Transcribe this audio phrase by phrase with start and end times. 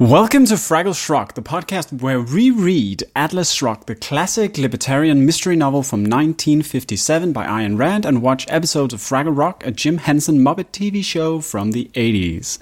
[0.00, 5.56] Welcome to Fraggle Shrugged, the podcast where we read Atlas Shrugged, the classic libertarian mystery
[5.56, 10.38] novel from 1957 by Ayn Rand, and watch episodes of Fraggle Rock, a Jim Henson
[10.38, 12.58] Muppet TV show from the 80s.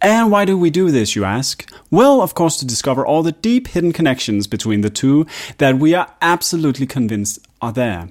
[0.00, 1.70] And why do we do this, you ask?
[1.90, 5.26] Well, of course, to discover all the deep hidden connections between the two
[5.58, 8.08] that we are absolutely convinced are there.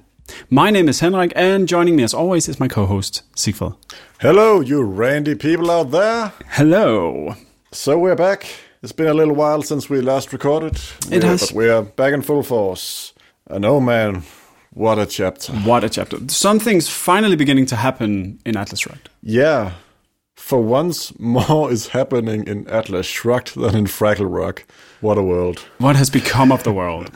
[0.51, 3.73] My name is Henrik, and joining me as always is my co host, Sigfrid.
[4.21, 6.33] Hello, you randy people out there.
[6.49, 7.33] Hello.
[7.71, 8.66] So we're back.
[8.83, 10.75] It's been a little while since we last recorded.
[11.11, 11.41] It We're- has.
[11.47, 13.13] But we're back in full force.
[13.49, 14.23] And oh man,
[14.73, 15.53] what a chapter.
[15.53, 16.17] What a chapter.
[16.27, 19.09] Something's finally beginning to happen in Atlas Shrugged.
[19.23, 19.71] Yeah.
[20.35, 24.65] For once, more is happening in Atlas Shrugged than in Fraggle Rock.
[25.01, 25.59] What a world.
[25.79, 27.09] What has become of the world?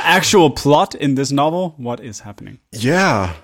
[0.00, 1.74] Actual plot in this novel?
[1.78, 2.58] What is happening?
[2.72, 3.34] Yeah.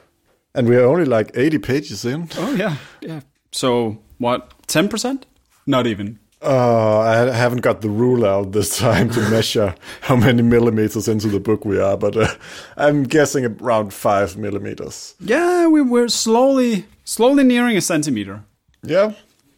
[0.54, 2.28] And we're only like 80 pages in.
[2.36, 2.76] Oh, yeah.
[3.00, 3.20] Yeah.
[3.52, 5.22] So, what, 10%?
[5.66, 6.18] Not even.
[6.42, 11.28] Uh, I haven't got the rule out this time to measure how many millimeters into
[11.28, 12.28] the book we are, but uh,
[12.76, 15.14] I'm guessing around five millimeters.
[15.20, 18.42] Yeah, we were slowly, slowly nearing a centimeter.
[18.82, 19.12] Yeah,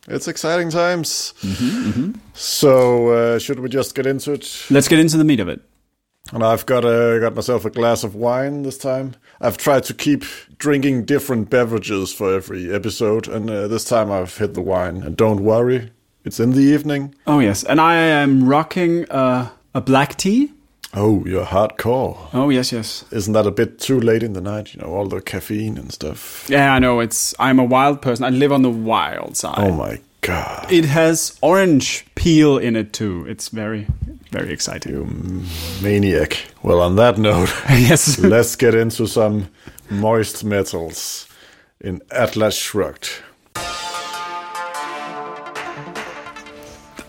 [0.08, 1.32] it's exciting times.
[2.34, 4.66] So, uh, should we just get into it?
[4.68, 5.62] Let's get into the meat of it.
[6.32, 9.14] And I've got uh, got myself a glass of wine this time.
[9.40, 10.24] I've tried to keep
[10.58, 15.02] drinking different beverages for every episode, and uh, this time I've hit the wine.
[15.02, 15.90] And don't worry,
[16.24, 17.14] it's in the evening.
[17.26, 17.64] Oh, yes.
[17.64, 20.52] And I am rocking uh, a black tea.
[20.96, 22.16] Oh, you're hardcore.
[22.32, 23.04] Oh, yes, yes.
[23.10, 24.74] Isn't that a bit too late in the night?
[24.74, 26.46] You know, all the caffeine and stuff.
[26.48, 27.00] Yeah, I know.
[27.00, 27.34] It's.
[27.38, 28.24] I'm a wild person.
[28.24, 29.58] I live on the wild side.
[29.58, 30.70] Oh my god.
[30.70, 33.26] It has orange peel in it too.
[33.28, 33.86] It's very,
[34.30, 35.44] very exciting.
[35.82, 36.46] Maniac.
[36.62, 38.18] Well, on that note, yes.
[38.18, 39.48] let's get into some
[39.90, 41.28] moist metals
[41.80, 43.10] in Atlas Shrugged.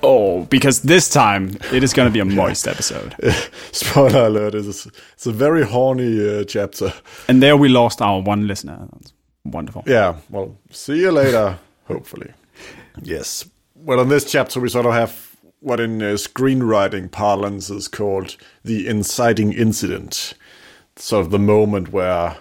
[0.07, 3.15] Oh, because this time it is going to be a moist episode.
[3.71, 6.93] Spoiler alert, it's, it's a very horny uh, chapter.
[7.27, 8.87] And there we lost our one listener.
[8.93, 9.83] That's wonderful.
[9.87, 11.57] Yeah, well, see you later,
[11.87, 12.31] hopefully.
[13.01, 13.49] Yes.
[13.73, 18.37] Well, in this chapter, we sort of have what in uh, screenwriting parlance is called
[18.63, 20.35] the inciting incident.
[20.97, 22.37] Sort of the moment where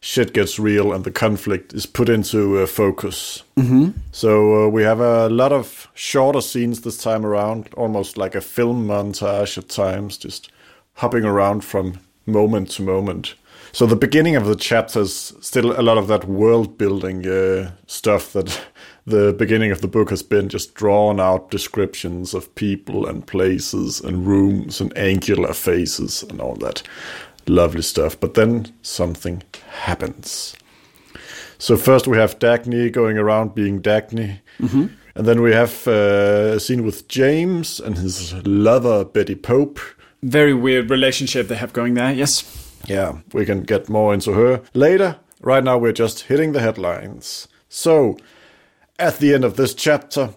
[0.00, 3.42] shit gets real and the conflict is put into uh, focus.
[3.56, 3.90] Mm-hmm.
[4.12, 8.40] So uh, we have a lot of shorter scenes this time around, almost like a
[8.40, 10.50] film montage at times, just
[10.94, 13.34] hopping around from moment to moment.
[13.72, 17.70] So the beginning of the chapter is still a lot of that world building uh,
[17.86, 18.60] stuff that
[19.06, 24.00] the beginning of the book has been just drawn out descriptions of people and places
[24.00, 26.82] and rooms and angular faces and all that
[27.50, 28.18] lovely stuff.
[28.18, 30.56] But then something happens.
[31.58, 34.40] So first we have Dagny going around being Dagny.
[35.14, 39.78] And then we have uh, a scene with James and his lover Betty Pope.
[40.22, 42.12] Very weird relationship they have going there.
[42.12, 42.44] Yes.
[42.86, 45.16] Yeah, we can get more into her later.
[45.42, 47.48] Right now, we're just hitting the headlines.
[47.68, 48.16] So,
[48.98, 50.30] at the end of this chapter,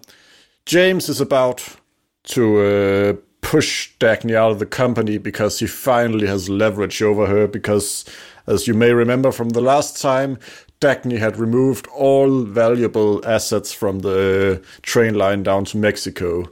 [0.66, 1.76] James is about
[2.24, 3.12] to uh,
[3.44, 7.46] push Dagny out of the company because he finally has leverage over her.
[7.46, 8.04] Because,
[8.46, 10.38] as you may remember from the last time,
[10.80, 16.50] Dagny had removed all valuable assets from the train line down to Mexico.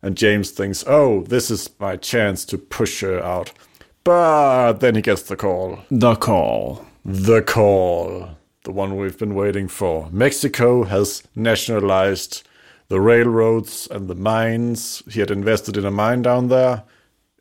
[0.00, 3.52] And James thinks, oh, this is my chance to push her out.
[4.04, 5.80] But then he gets the call.
[5.90, 6.86] The call.
[7.04, 8.30] The call.
[8.62, 10.08] The one we've been waiting for.
[10.12, 12.47] Mexico has nationalized
[12.88, 15.02] the railroads and the mines.
[15.10, 16.84] He had invested in a mine down there.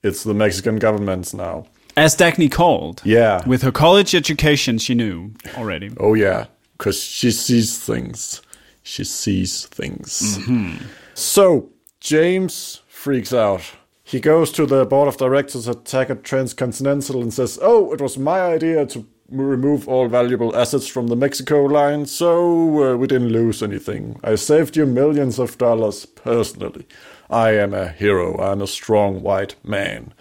[0.03, 1.67] It's the Mexican government's now.
[1.95, 3.01] As Dagny called.
[3.03, 3.47] Yeah.
[3.47, 5.91] With her college education, she knew already.
[5.99, 6.45] Oh, yeah.
[6.77, 8.41] Because she sees things.
[8.83, 10.37] She sees things.
[10.39, 10.85] Mm-hmm.
[11.15, 11.69] So,
[11.99, 13.63] James freaks out.
[14.03, 18.17] He goes to the board of directors at Taggart Transcontinental and says, Oh, it was
[18.17, 23.29] my idea to remove all valuable assets from the Mexico line, so uh, we didn't
[23.29, 24.19] lose anything.
[24.23, 26.85] I saved you millions of dollars personally.
[27.29, 28.37] I am a hero.
[28.39, 30.13] I'm a strong white man.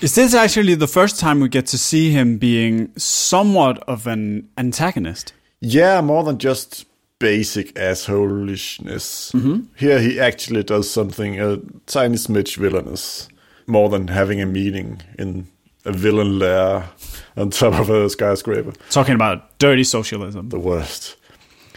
[0.00, 4.48] Is this actually the first time we get to see him being somewhat of an
[4.56, 5.34] antagonist?
[5.60, 6.86] Yeah, more than just
[7.18, 9.32] basic assholishness.
[9.76, 13.28] Here he actually does something a tiny smidge villainous,
[13.66, 15.46] more than having a meaning in
[15.84, 16.88] a villain lair
[17.36, 18.72] on top of a skyscraper.
[18.90, 20.48] Talking about dirty socialism.
[20.48, 21.16] The worst.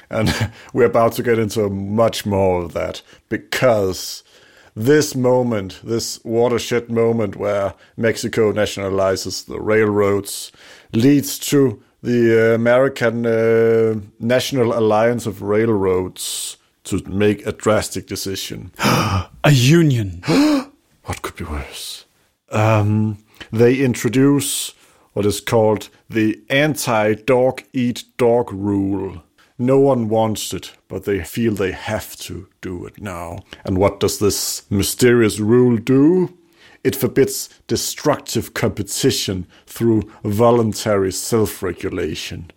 [0.09, 0.33] And
[0.73, 4.23] we're about to get into much more of that because
[4.75, 10.51] this moment, this watershed moment where Mexico nationalizes the railroads,
[10.93, 18.71] leads to the American uh, National Alliance of Railroads to make a drastic decision.
[19.43, 20.21] A union.
[21.03, 22.05] what could be worse?
[22.49, 23.17] Um,
[23.51, 24.73] they introduce
[25.13, 29.23] what is called the anti dog eat dog rule.
[29.57, 33.39] No one wants it, but they feel they have to do it now.
[33.65, 36.37] And what does this mysterious rule do?
[36.83, 42.51] It forbids destructive competition through voluntary self regulation.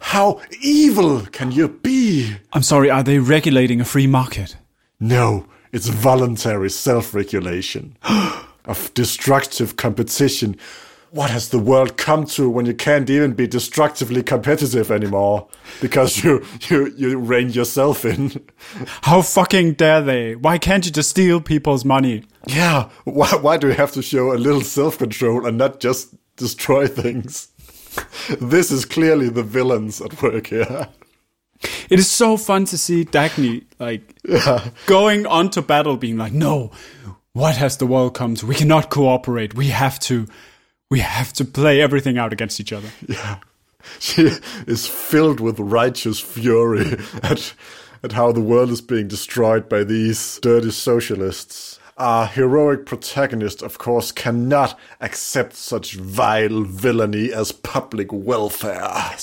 [0.00, 2.36] How evil can you be?
[2.52, 4.56] I'm sorry, are they regulating a free market?
[4.98, 7.96] No, it's voluntary self regulation
[8.64, 10.56] of destructive competition.
[11.10, 15.46] What has the world come to when you can't even be destructively competitive anymore
[15.82, 18.40] because you you you rein yourself in?
[19.02, 20.36] How fucking dare they?
[20.36, 22.24] Why can't you just steal people's money?
[22.46, 26.14] Yeah, why why do we have to show a little self control and not just
[26.36, 27.48] destroy things?
[28.40, 30.88] this is clearly the villains at work here.
[31.90, 34.70] It is so fun to see Dagny like Yeah.
[34.86, 36.70] going onto battle, being like, "No,
[37.32, 38.46] what has the world come to?
[38.46, 39.54] We cannot cooperate.
[39.54, 40.26] We have to,
[40.90, 43.38] we have to play everything out against each other." Yeah.
[43.98, 44.30] She
[44.66, 47.52] is filled with righteous fury at,
[48.02, 51.78] at how the world is being destroyed by these dirty socialists.
[51.98, 59.14] Our heroic protagonist, of course, cannot accept such vile villainy as public welfare.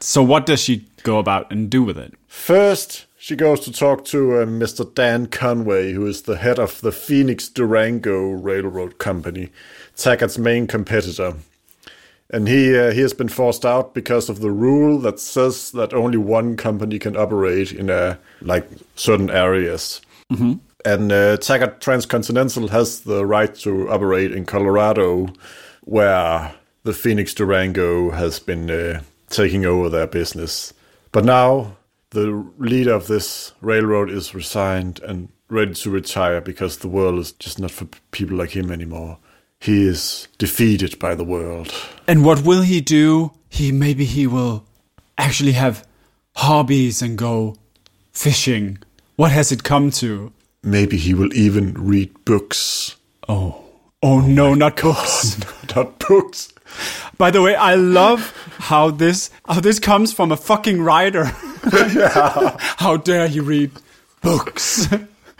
[0.00, 2.14] So, what does she go about and do with it?
[2.26, 4.92] First, she goes to talk to uh, Mr.
[4.94, 9.50] Dan Conway, who is the head of the Phoenix Durango Railroad Company,
[9.96, 11.34] Taggart's main competitor.
[12.30, 15.94] And he uh, he has been forced out because of the rule that says that
[15.94, 20.00] only one company can operate in a like certain areas.
[20.84, 25.32] And uh, Taggart Transcontinental has the right to operate in Colorado,
[25.82, 30.74] where the Phoenix Durango has been uh, taking over their business.
[31.12, 31.76] But now
[32.12, 37.32] the leader of this railroad is resigned and ready to retire because the world is
[37.32, 39.18] just not for people like him anymore.
[39.60, 41.72] He is defeated by the world.
[42.06, 43.32] And what will he do?
[43.48, 44.64] He maybe he will
[45.16, 45.86] actually have
[46.36, 47.56] hobbies and go
[48.12, 48.78] fishing.
[49.16, 50.32] What has it come to?
[50.62, 52.96] Maybe he will even read books.
[53.28, 53.62] Oh,
[54.02, 55.38] oh no, oh not books.
[55.76, 56.52] not books.
[57.18, 61.30] By the way, I love how this how this comes from a fucking writer.
[62.78, 63.70] How dare you read
[64.20, 64.88] books?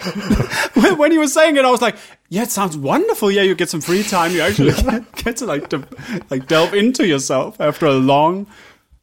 [0.75, 1.97] when when he was saying it, I was like,
[2.29, 3.31] "Yeah, it sounds wonderful.
[3.31, 4.33] Yeah, you get some free time.
[4.33, 4.73] You actually
[5.17, 5.87] get, to like to,
[6.31, 8.47] like delve into yourself after a long,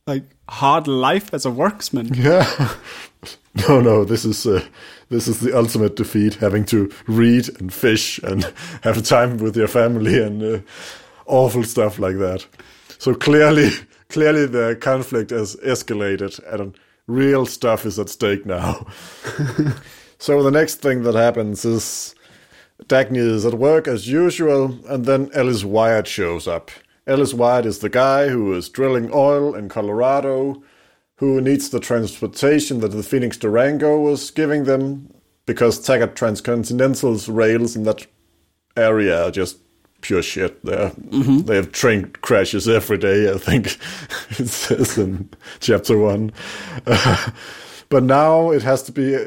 [0.07, 2.75] like hard life as a worksman." Yeah.
[3.68, 4.63] No, no, this is uh,
[5.10, 6.36] this is the ultimate defeat.
[6.36, 8.51] Having to read and fish and
[8.83, 10.60] have time with your family and uh,
[11.25, 12.45] awful stuff like that.
[13.00, 13.71] So clearly,
[14.10, 16.77] clearly the conflict has escalated and
[17.10, 18.86] real stuff is at stake now.
[20.20, 22.16] so the next thing that happens is
[22.86, 26.72] Dagny is at work as usual, and then Ellis Wyatt shows up.
[27.08, 30.64] Ellis Wyatt is the guy who is drilling oil in Colorado,
[31.16, 35.14] who needs the transportation that the Phoenix Durango was giving them,
[35.46, 38.06] because Taggart Transcontinental's rails in that
[38.78, 39.58] area are just
[40.01, 40.64] pure shit.
[40.64, 40.92] They're,
[41.42, 43.68] They have train crashes every day, I think
[44.40, 46.31] it says in chapter one.
[47.90, 49.18] but now it has to be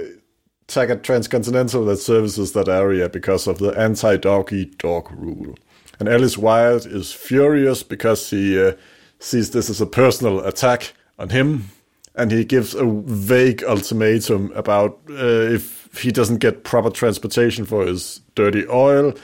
[0.67, 5.55] Taggart Transcontinental that services that area because of the anti dog eat dog rule.
[5.99, 8.73] And Ellis Wyatt is furious because he uh,
[9.19, 11.69] sees this as a personal attack on him.
[12.15, 17.87] And he gives a vague ultimatum about uh, if he doesn't get proper transportation for
[17.87, 19.15] his dirty oil,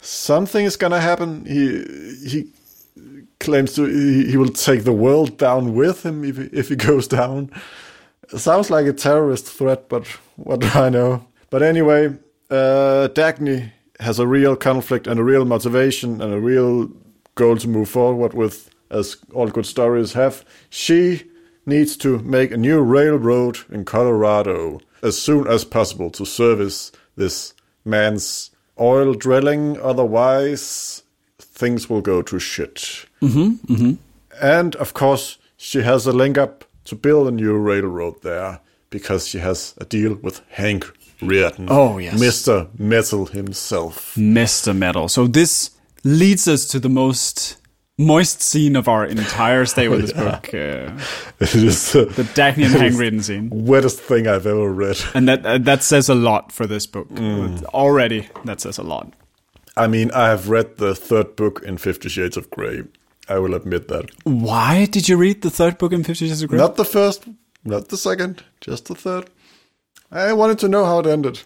[0.00, 1.44] something is gonna happen.
[1.44, 1.84] He
[2.28, 2.48] he
[3.40, 7.08] claims to he, he will take the world down with him if if he goes
[7.08, 7.50] down.
[8.36, 11.26] Sounds like a terrorist threat, but what do I know?
[11.50, 12.08] But anyway,
[12.50, 16.90] uh, Dagny has a real conflict and a real motivation and a real
[17.34, 20.44] goal to move forward with, as all good stories have.
[20.68, 21.24] She
[21.64, 27.54] needs to make a new railroad in Colorado as soon as possible to service this
[27.84, 28.50] man's
[28.80, 29.80] oil drilling.
[29.80, 31.02] Otherwise,
[31.38, 33.06] things will go to shit.
[33.20, 33.92] Mm-hmm, mm-hmm.
[34.40, 39.28] And of course, she has a link up to build a new railroad there because
[39.28, 40.86] she has a deal with Hank
[41.20, 41.66] Rearden.
[41.68, 42.14] Oh, yes.
[42.14, 42.68] Mr.
[42.78, 44.14] Metal himself.
[44.14, 44.74] Mr.
[44.74, 45.08] Metal.
[45.08, 45.70] So this
[46.04, 47.57] leads us to the most
[47.98, 50.96] moist scene of our entire stay with this book, uh,
[51.40, 53.50] It is uh, the Dagny and Hank Rearden scene.
[53.50, 54.98] wettest thing I've ever read.
[55.14, 57.08] And that uh, that says a lot for this book.
[57.74, 59.12] Already, that says a lot.
[59.76, 62.84] I mean, I have read the third book in Fifty Shades of Grey.
[63.28, 64.10] I will admit that.
[64.24, 66.58] Why did you read the third book in Fifty Shades of Grey?
[66.58, 67.24] Not the first,
[67.64, 69.28] not the second, just the third.
[70.10, 71.42] I wanted to know how it ended.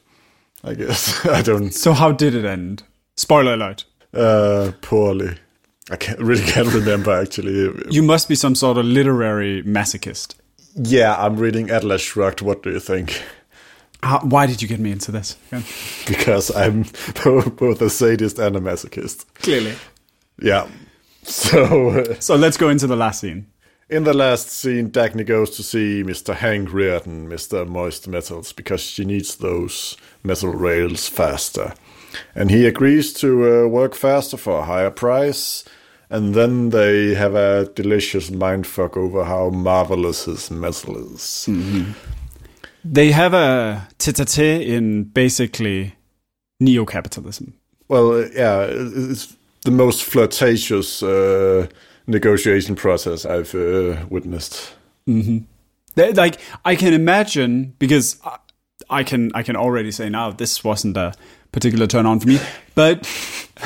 [0.65, 1.73] I guess I don't.
[1.73, 2.85] So how did it end?
[3.17, 3.85] Spoiler alert.
[4.15, 5.35] Uh, poorly.
[5.91, 7.73] I can't really can't remember actually.
[7.91, 10.35] You must be some sort of literary masochist.
[10.75, 12.41] Yeah, I'm reading Atlas Shrugged.
[12.41, 13.23] What do you think?
[14.03, 15.37] How, why did you get me into this?
[16.09, 16.83] Because I'm
[17.57, 19.27] both a sadist and a masochist.
[19.35, 19.75] Clearly.
[20.41, 20.67] Yeah.
[21.23, 23.47] So uh, So let's go into the last scene.
[23.89, 26.35] in the last scene, Dagny goes to see Mr.
[26.35, 27.65] Hank Rearden, Mr.
[27.69, 31.75] Moist Metals, because she needs those metal rails faster.
[32.35, 33.29] And he agrees to
[33.65, 35.65] uh, work faster for a higher price.
[36.11, 41.49] And then they have a delicious mindfuck over how marvelous his metal is.
[42.85, 45.95] They have a tete-a-tete in basically
[46.61, 47.55] neo-capitalism.
[47.89, 51.67] Well, uh, yeah, it's the most flirtatious uh,
[52.07, 54.75] negotiation process I've uh, witnessed.
[55.07, 58.39] They- like I can imagine because I,
[58.91, 61.13] I can I can already say now this wasn't a
[61.53, 62.39] particular turn on for me,
[62.75, 63.07] but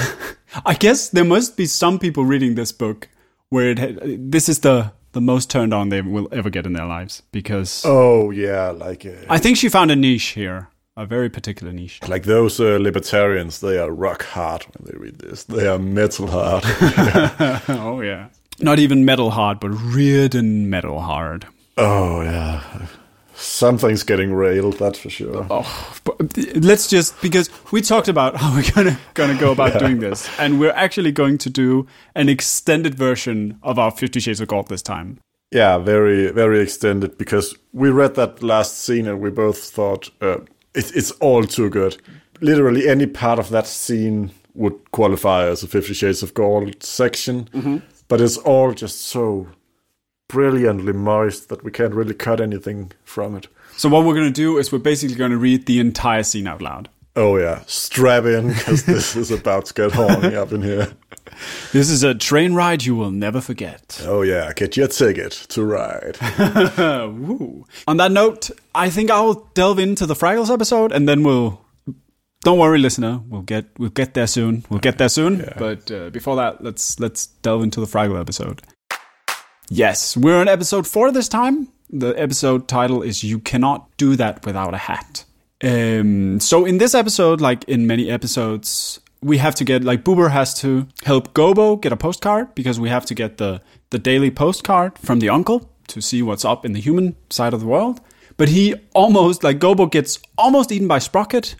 [0.67, 3.09] I guess there must be some people reading this book
[3.49, 6.87] where it this is the the most turned on they will ever get in their
[6.87, 11.31] lives because Oh yeah, like uh, I think she found a niche here, a very
[11.31, 12.01] particular niche.
[12.09, 13.61] like those uh, libertarians.
[13.61, 15.45] They are rock hard when they read this.
[15.45, 16.65] They are metal hard.
[17.69, 18.29] oh yeah,
[18.61, 21.47] not even metal hard, but Rearden metal hard.
[21.79, 22.61] oh yeah,
[23.37, 24.79] something's getting railed.
[24.79, 25.45] That's for sure.
[26.05, 30.29] But let's just because we talked about how we're gonna gonna go about doing this,
[30.39, 34.69] and we're actually going to do an extended version of our Fifty Shades of Gold
[34.69, 35.19] this time.
[35.53, 40.39] Yeah, very very extended because we read that last scene and we both thought uh,
[40.75, 41.97] it, it's all too good.
[42.41, 47.83] Literally any part of that scene would qualify as a Fifty Shades of Gold section,
[48.09, 49.47] but it's all just so
[50.29, 53.49] brilliantly moist that we can't really cut anything from it.
[53.77, 56.89] So what we're gonna do is we're basically gonna read the entire scene out loud.
[57.15, 60.93] Oh yeah, strap in because this is about to get horny up in here.
[61.73, 64.01] This is a train ride you will never forget.
[64.05, 66.19] Oh yeah, get your ticket to ride.
[66.79, 67.65] Woo.
[67.89, 71.63] On that note, I think I'll delve into the Fraggles episode, and then we'll.
[72.43, 73.23] Don't worry, listener.
[73.29, 74.65] We'll get we'll get there soon.
[74.71, 75.51] We'll get there soon.
[75.59, 78.63] But uh, before that, let's let's delve into the Fraggle episode.
[79.69, 81.69] Yes, we're on episode four this time.
[81.91, 85.25] The episode title is "You Cannot Do That Without a Hat."
[85.63, 90.31] Um, so in this episode, like in many episodes, we have to get like Boober
[90.31, 94.31] has to help Gobo get a postcard because we have to get the the daily
[94.31, 98.01] postcard from the uncle to see what's up in the human side of the world.
[98.37, 101.57] But he almost like Gobo gets almost eaten by Sprocket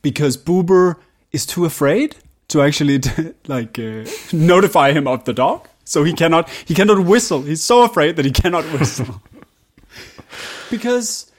[0.00, 0.96] because Boober
[1.32, 2.16] is too afraid
[2.48, 3.00] to actually
[3.46, 5.68] like uh, notify him of the dog.
[5.84, 7.42] So he cannot he cannot whistle.
[7.42, 9.22] He's so afraid that he cannot whistle.
[10.70, 11.30] because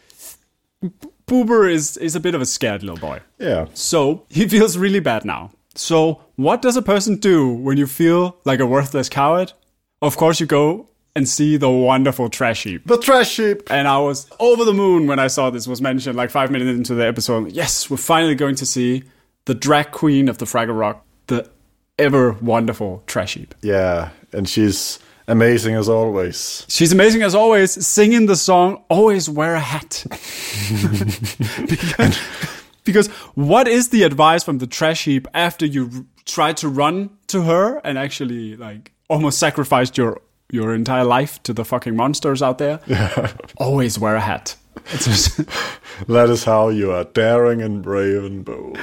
[1.28, 3.22] Boober is is a bit of a scared little boy.
[3.40, 3.68] Yeah.
[3.74, 5.52] So he feels really bad now.
[5.75, 9.54] So what does a person do when you feel like a worthless coward?
[10.02, 12.86] Of course you go and see the wonderful trash heap.
[12.86, 13.64] The trash heap.
[13.72, 16.78] And I was over the moon when I saw this was mentioned like five minutes
[16.78, 17.52] into the episode.
[17.52, 19.04] Yes, we're finally going to see
[19.46, 21.50] the drag queen of the Fraggle Rock, the
[21.98, 23.56] ever wonderful trash heap.
[23.62, 26.65] Yeah, and she's amazing as always.
[26.68, 30.06] She's amazing as always, singing the song "Always Wear a Hat."
[31.70, 32.20] because,
[32.84, 37.44] because what is the advice from the trash heap after you tried to run to
[37.44, 42.58] her and actually like almost sacrificed your your entire life to the fucking monsters out
[42.58, 42.80] there?
[42.88, 43.34] Yeah.
[43.58, 44.56] Always wear a hat.
[46.08, 48.77] That is how you are daring and brave and bold.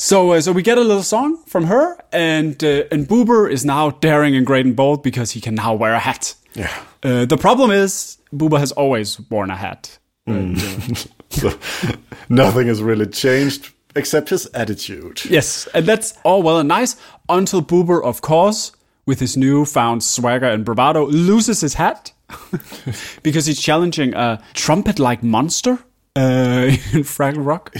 [0.00, 3.66] So, uh, so we get a little song from her, and uh, and Boober is
[3.66, 6.34] now daring and great and bold because he can now wear a hat.
[6.54, 6.72] Yeah.
[7.02, 9.98] Uh, the problem is Boober has always worn a hat.
[10.26, 11.52] So
[12.30, 15.22] nothing has really changed except his attitude.
[15.26, 16.96] Yes, and that's all well and nice
[17.28, 18.72] until Boober, of course,
[19.04, 22.14] with his newfound swagger and bravado, loses his hat
[23.22, 25.78] because he's challenging a trumpet-like monster
[26.16, 27.74] uh, in Fraggle Rock.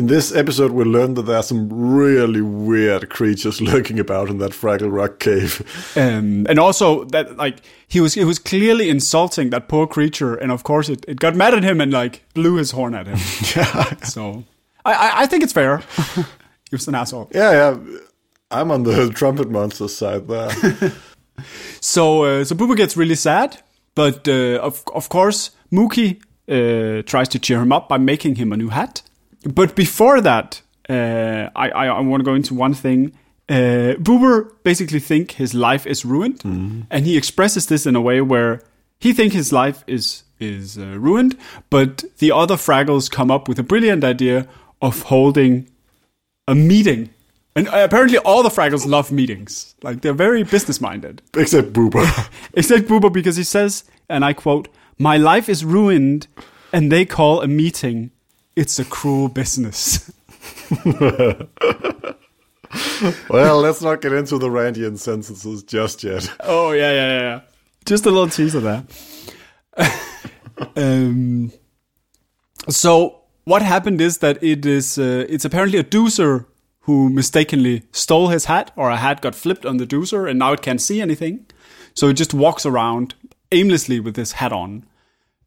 [0.00, 4.38] In this episode, we learned that there are some really weird creatures lurking about in
[4.38, 5.60] that Fraggle Rock cave.
[5.94, 10.50] Um, and also that like he was he was clearly insulting that poor creature, and
[10.50, 13.18] of course it, it got mad at him and like blew his horn at him.
[13.54, 13.94] yeah.
[13.96, 14.44] So
[14.86, 15.82] I, I, I think it's fair.
[16.14, 17.28] he was an asshole.
[17.34, 17.98] Yeah, yeah.
[18.50, 20.50] I'm on the trumpet monster's side there.
[21.82, 23.62] So uh, so Boober gets really sad,
[23.94, 28.50] but uh, of of course Mookie uh, tries to cheer him up by making him
[28.50, 29.02] a new hat.
[29.44, 33.12] But before that, uh, I I, I want to go into one thing.
[33.48, 36.44] Uh, Boober basically think his life is ruined,
[36.90, 38.62] and he expresses this in a way where
[39.00, 41.36] he think his life is is uh, ruined,
[41.68, 44.46] but the other Fraggles come up with a brilliant idea
[44.80, 45.68] of holding
[46.46, 47.10] a meeting.
[47.56, 49.74] And apparently, all the Fraggles love meetings.
[49.82, 51.20] Like they're very business minded.
[51.36, 52.04] Except Boober.
[52.54, 54.68] Except Boober, because he says, and I quote,
[54.98, 56.28] "My life is ruined,
[56.72, 58.12] and they call a meeting.
[58.56, 60.10] It's a cruel business."
[63.28, 66.30] well, let's not get into the Randian sentences just yet.
[66.40, 67.40] Oh yeah, yeah, yeah, yeah.
[67.84, 68.84] Just a little teaser there.
[70.76, 71.52] um,
[72.68, 76.46] so what happened is that it is uh, it's apparently a doozer
[76.80, 80.52] who mistakenly stole his hat, or a hat got flipped on the doozer, and now
[80.52, 81.46] it can't see anything.
[81.94, 83.14] So it just walks around
[83.52, 84.86] aimlessly with this hat on,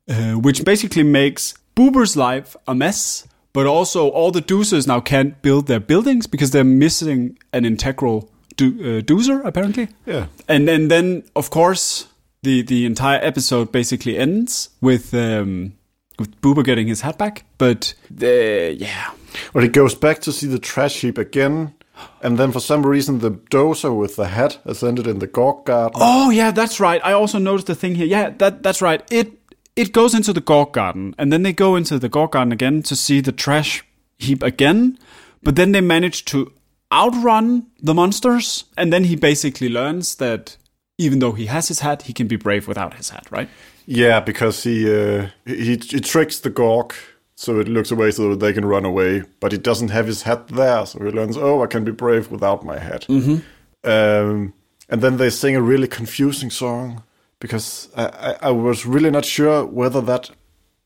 [0.08, 3.28] uh, which basically makes Boober's life a mess.
[3.54, 8.32] But also, all the doozers now can't build their buildings because they're missing an integral
[8.58, 9.90] do- uh, doozer, apparently.
[10.08, 10.26] Yeah.
[10.48, 12.08] And and then, of course,
[12.42, 15.74] the the entire episode basically ends with um,
[16.18, 17.44] with Boober getting his hat back.
[17.60, 19.12] But the, yeah,
[19.54, 21.76] Well, he goes back to see the trash heap again,
[22.24, 25.66] and then for some reason the doozer with the hat has ended in the Gorg
[25.66, 26.00] garden.
[26.02, 27.02] Oh yeah, that's right.
[27.06, 28.08] I also noticed the thing here.
[28.08, 29.04] Yeah, that that's right.
[29.12, 29.43] It
[29.76, 32.84] it goes into the Gorg garden, and then they go into the Gorg garden again
[32.84, 33.84] to see the trash
[34.18, 34.98] heap again.
[35.42, 36.54] But then they manage to
[36.92, 40.58] outrun the monsters, and then he basically learns that
[40.98, 43.28] even though he has his hat, he can be brave without his hat.
[43.32, 43.50] Right?
[43.86, 46.94] Yeah, because he, uh, he he tricks the Gorg
[47.36, 50.24] so it looks away so that they can run away, but he doesn't have his
[50.24, 53.06] hat there, so he learns, oh, I can be brave without my hat.
[53.10, 53.90] Mm-hmm.
[53.90, 54.54] Um,
[54.88, 57.04] and then they sing a really confusing song
[57.44, 60.30] because I, I, I was really not sure whether that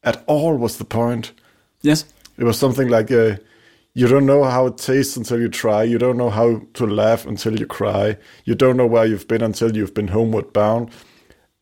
[0.03, 1.31] at all was the point.
[1.83, 2.11] Yes.
[2.35, 3.35] It was something like, uh,
[3.93, 5.83] you don't know how it tastes until you try.
[5.83, 8.17] You don't know how to laugh until you cry.
[8.45, 10.89] You don't know where you've been until you've been homeward bound.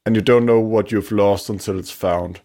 [0.05, 2.39] And you don't know what you've lost until it's found.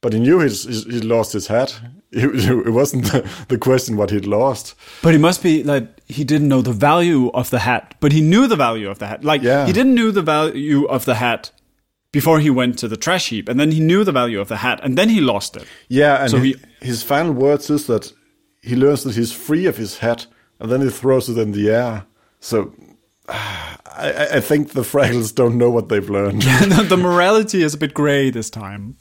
[0.00, 1.80] But he knew he's, he lost his hat.
[2.14, 2.26] It,
[2.66, 4.74] it wasn't the, the question what he'd lost.
[5.02, 8.20] But he must be like he didn't know the value of the hat, but he
[8.20, 9.24] knew the value of the hat.
[9.24, 9.64] Like Yeah.
[9.64, 11.52] he didn't know the value of the hat
[12.12, 14.58] before he went to the trash heap, and then he knew the value of the
[14.58, 15.64] hat, and then he lost it.
[15.88, 18.12] Yeah, and So he, he- his final words is that
[18.62, 20.26] he learns that he's free of his hat,
[20.60, 22.04] and then he throws it in the air.
[22.40, 22.72] So
[23.28, 26.42] I, I- think the Fraggles don't know what they've learned.
[26.70, 28.96] the the morality is a bit gray this time.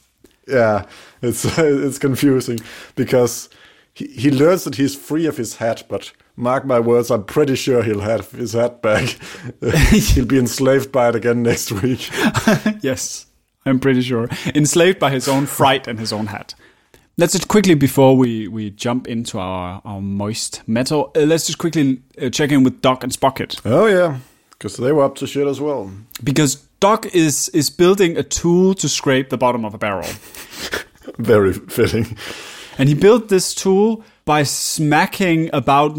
[0.47, 0.85] yeah,
[1.21, 2.59] it's it's confusing
[2.95, 3.49] because
[3.93, 7.55] he, he learns that he's free of his hat, but mark my words, I'm pretty
[7.55, 9.17] sure he'll have his hat back.
[9.91, 12.09] he'll be enslaved by it again next week.
[12.81, 13.27] yes,
[13.65, 14.29] I'm pretty sure.
[14.55, 16.55] Enslaved by his own fright and his own hat.
[17.17, 21.59] Let's just quickly, before we, we jump into our, our moist metal, uh, let's just
[21.59, 23.59] quickly uh, check in with Doc and Sprocket.
[23.65, 24.19] Oh yeah,
[24.51, 25.91] because they were up to shit as well.
[26.23, 30.09] Because Doc is, is building a tool to scrape the bottom of a barrel.
[31.17, 32.17] Very fitting.
[32.77, 35.97] And he built this tool by smacking about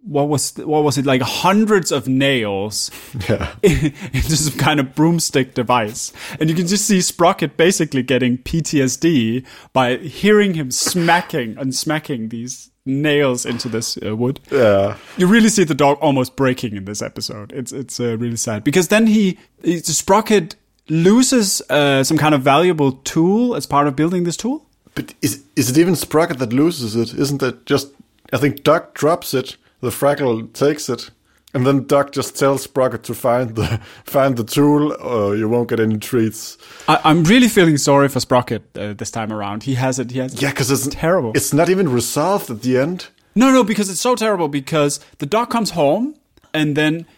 [0.00, 2.90] what was what was it like hundreds of nails
[3.28, 3.54] Yeah.
[3.62, 6.12] into some kind of broomstick device.
[6.40, 12.30] And you can just see Sprocket basically getting PTSD by hearing him smacking and smacking
[12.30, 14.40] these nails into this uh, wood.
[14.50, 14.96] Yeah.
[15.18, 17.52] You really see the dog almost breaking in this episode.
[17.52, 20.56] It's it's uh, really sad because then he, he Sprocket
[20.88, 24.67] loses uh, some kind of valuable tool as part of building this tool.
[24.94, 27.18] But is is it even Sprocket that loses it?
[27.18, 27.88] Isn't it just?
[28.32, 29.56] I think Doc drops it.
[29.80, 31.10] The Fraggle takes it,
[31.54, 35.68] and then Doc just tells Sprocket to find the find the tool, or you won't
[35.68, 36.58] get any treats.
[36.88, 39.62] I, I'm really feeling sorry for Sprocket uh, this time around.
[39.62, 40.10] He has it.
[40.10, 41.32] He has Yeah, because it's terrible.
[41.34, 43.08] It's not even resolved at the end.
[43.34, 44.48] No, no, because it's so terrible.
[44.48, 46.14] Because the dog comes home,
[46.52, 47.06] and then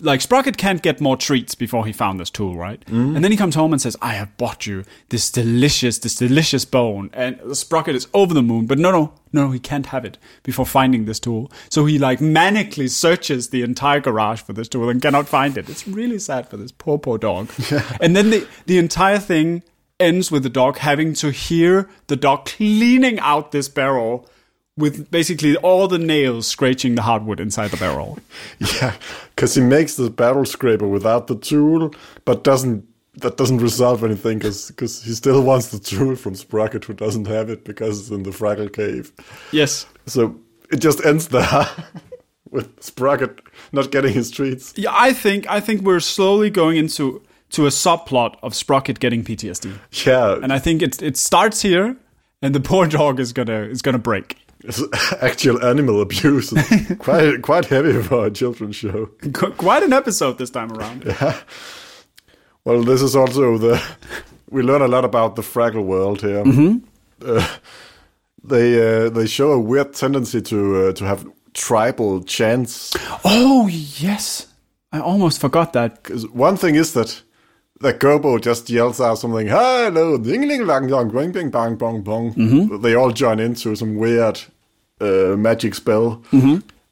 [0.00, 2.80] like Sprocket can't get more treats before he found this tool, right?
[2.86, 3.16] Mm-hmm.
[3.16, 6.64] And then he comes home and says, "I have bought you this delicious, this delicious
[6.64, 10.18] bone." And Sprocket is over the moon, but no, no, no, he can't have it
[10.42, 11.50] before finding this tool.
[11.68, 15.68] So he like manically searches the entire garage for this tool and cannot find it.
[15.68, 17.50] It's really sad for this poor, poor dog.
[18.00, 19.62] And then the the entire thing
[19.98, 24.28] ends with the dog having to hear the dog cleaning out this barrel
[24.80, 28.18] with basically all the nails scratching the hardwood inside the barrel.
[28.80, 28.94] Yeah,
[29.34, 32.84] because he makes the barrel scraper without the tool, but doesn't.
[33.16, 34.72] That doesn't resolve anything because
[35.04, 38.30] he still wants the tool from Sprocket, who doesn't have it because it's in the
[38.30, 39.12] Fraggle cave.
[39.52, 39.84] Yes.
[40.06, 40.36] So
[40.70, 41.66] it just ends there
[42.50, 43.40] with Sprocket
[43.72, 44.72] not getting his treats.
[44.76, 49.24] Yeah, I think I think we're slowly going into to a subplot of Sprocket getting
[49.24, 49.76] PTSD.
[50.06, 51.96] Yeah, And I think it it starts here
[52.42, 54.36] and the poor dog is gonna is gonna break.
[54.64, 54.82] It's
[55.22, 56.52] actual animal abuse.
[56.98, 59.06] Quite quite heavy for a children's show.
[59.32, 61.04] Qu- Quite an episode this time around.
[61.04, 61.40] yeah.
[62.64, 63.82] Well, this is also the
[64.50, 66.42] we learn a lot about the Fraggle world here.
[67.24, 67.46] Uh,
[68.44, 72.92] they uh, they show a weird tendency to uh, to have tribal chants.
[73.24, 74.46] Oh yes,
[74.92, 76.08] I almost forgot that.
[76.32, 77.22] one thing is that
[77.80, 82.02] that Gobo just yells out something, "Hello, ding ling lang dong, bing bing bang bong
[82.02, 82.34] bong."
[82.82, 84.40] They all join into some weird
[85.00, 86.22] uh, magic spell.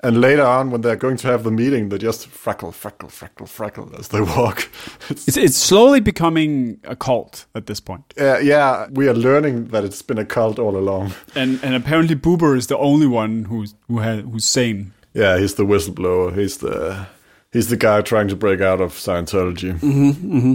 [0.01, 3.47] And later on, when they're going to have the meeting, they just freckle, freckle, freckle,
[3.47, 4.69] freckle as they walk.
[5.11, 9.69] It's, It's it's slowly becoming a cult at this point, uh, yeah, we are learning
[9.69, 11.15] that it's been a cult all along.
[11.35, 14.93] and and apparently Boober is the only one who's who had who's sane.
[15.15, 16.33] Yeah, he's the whistleblower.
[16.33, 17.07] He's the
[17.53, 19.73] he's the guy trying to break out of Scientology.
[19.81, 20.55] Mm-hmm, mm-hmm.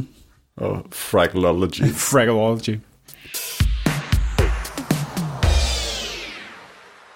[0.58, 1.88] Or fraggleology.
[1.90, 2.82] Fragology.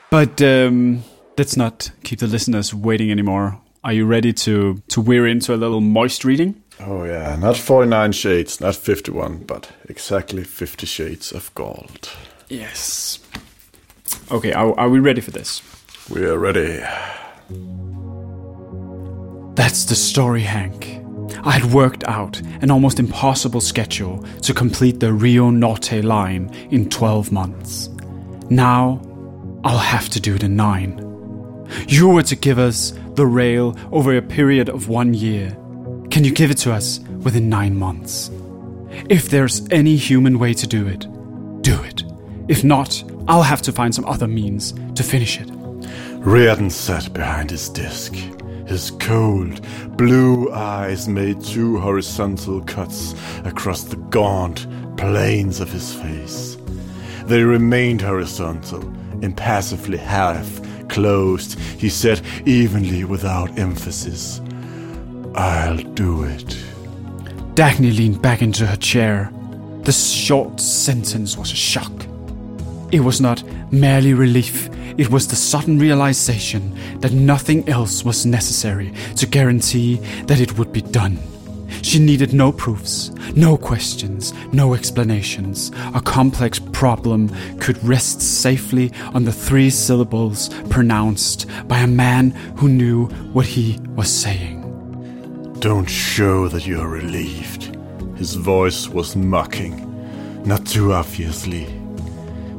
[0.09, 1.03] But um,
[1.37, 3.59] let's not keep the listeners waiting anymore.
[3.83, 6.55] Are you ready to to wear into a little moist reading?
[6.79, 12.09] oh yeah, not 49 shades, not 51, but exactly 50 shades of gold.
[12.49, 13.19] Yes.
[14.31, 15.61] Okay, are, are we ready for this?
[16.09, 16.83] We are ready.
[19.55, 21.06] That's the story, Hank.
[21.43, 26.89] I had worked out an almost impossible schedule to complete the Rio Norte line in
[26.89, 27.89] 12 months.
[28.49, 29.01] Now,
[29.63, 31.03] I'll have to do it in nine.
[31.87, 35.49] You were to give us the rail over a period of one year.
[36.09, 38.31] Can you give it to us within nine months?
[39.09, 41.05] If there's any human way to do it,
[41.61, 42.03] do it.
[42.47, 45.47] If not, I'll have to find some other means to finish it.
[46.21, 48.15] Rearden sat behind his desk.
[48.67, 56.57] His cold, blue eyes made two horizontal cuts across the gaunt planes of his face.
[57.25, 58.81] They remained horizontal,
[59.21, 61.57] impassively half closed.
[61.59, 64.41] He said evenly without emphasis,
[65.35, 66.57] I'll do it.
[67.53, 69.31] Dagny leaned back into her chair.
[69.83, 71.91] The short sentence was a shock.
[72.91, 78.93] It was not merely relief, it was the sudden realization that nothing else was necessary
[79.15, 81.19] to guarantee that it would be done.
[81.81, 85.71] She needed no proofs, no questions, no explanations.
[85.93, 87.29] A complex problem
[87.59, 93.79] could rest safely on the three syllables pronounced by a man who knew what he
[93.95, 94.63] was saying.
[95.59, 97.75] Don't show that you're relieved.
[98.17, 101.76] His voice was mocking, not too obviously.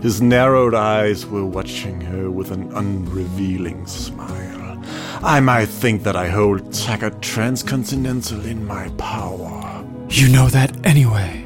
[0.01, 4.81] His narrowed eyes were watching her with an unrevealing smile.
[5.23, 9.85] I might think that I hold Taggart Transcontinental in my power.
[10.09, 11.45] You know that anyway.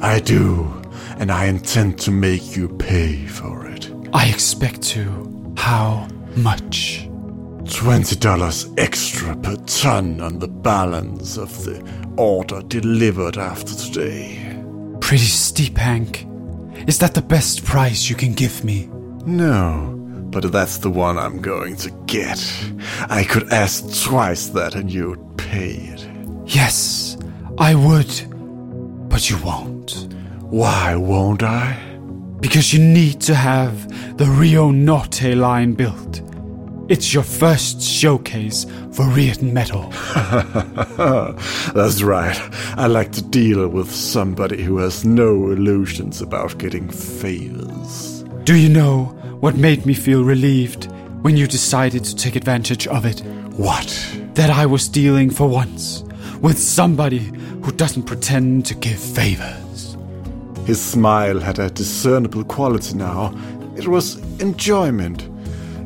[0.00, 0.82] I do,
[1.18, 3.90] and I intend to make you pay for it.
[4.14, 5.54] I expect to.
[5.56, 7.08] How much?
[7.68, 11.84] Twenty dollars extra per ton on the balance of the
[12.16, 14.56] order delivered after today.
[15.00, 16.27] Pretty steep, Hank.
[16.86, 18.88] Is that the best price you can give me?
[19.26, 19.94] No,
[20.30, 22.40] but that's the one I'm going to get.
[23.10, 26.06] I could ask twice that and you'd pay it.
[26.46, 27.18] Yes,
[27.58, 28.10] I would.
[29.10, 30.08] But you won't.
[30.42, 31.76] Why won't I?
[32.40, 36.22] Because you need to have the Rio Norte line built.
[36.88, 39.90] It's your first showcase for Rearden Metal.
[41.74, 42.38] That's right.
[42.78, 48.22] I like to deal with somebody who has no illusions about getting favors.
[48.44, 49.04] Do you know
[49.40, 53.20] what made me feel relieved when you decided to take advantage of it?
[53.58, 53.88] What?
[54.32, 56.04] That I was dealing for once
[56.40, 57.30] with somebody
[57.62, 59.98] who doesn't pretend to give favors.
[60.64, 63.34] His smile had a discernible quality now.
[63.76, 65.28] It was enjoyment.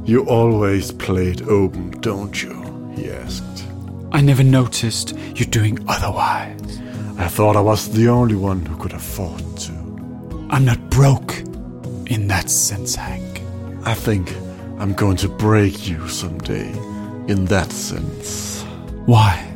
[0.05, 2.53] You always played open, don't you?
[2.97, 3.65] he asked.
[4.11, 6.81] I never noticed you doing otherwise.
[7.19, 9.73] I thought I was the only one who could afford to.
[10.51, 11.39] I'm not broke
[12.07, 13.41] in that sense, Hank.
[13.85, 14.35] I think
[14.79, 16.69] I'm going to break you someday,
[17.29, 18.63] in that sense.
[19.07, 19.49] Why?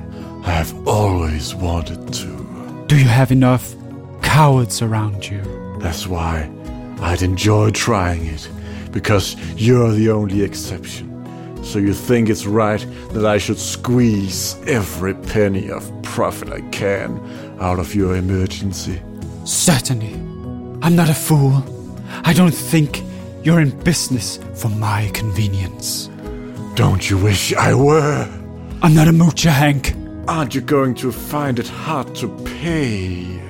[0.45, 2.85] I've always wanted to.
[2.87, 3.75] Do you have enough
[4.23, 5.43] cowards around you?
[5.81, 6.49] That's why
[7.01, 8.49] I'd enjoy trying it,
[8.97, 11.07] because you're the only exception.
[11.63, 12.81] So you think it's right
[13.11, 17.21] that I should squeeze every penny of profit I can
[17.61, 19.03] out of your emergency?
[19.45, 20.15] Certainly.
[20.81, 21.63] I'm not a fool.
[22.25, 23.03] I don't think
[23.43, 26.09] you're in business for my convenience.
[26.75, 28.27] Don't you wish I were?
[28.81, 29.95] I'm not a moocher, Hank.
[30.27, 33.43] Aren't you going to find it hard to pay?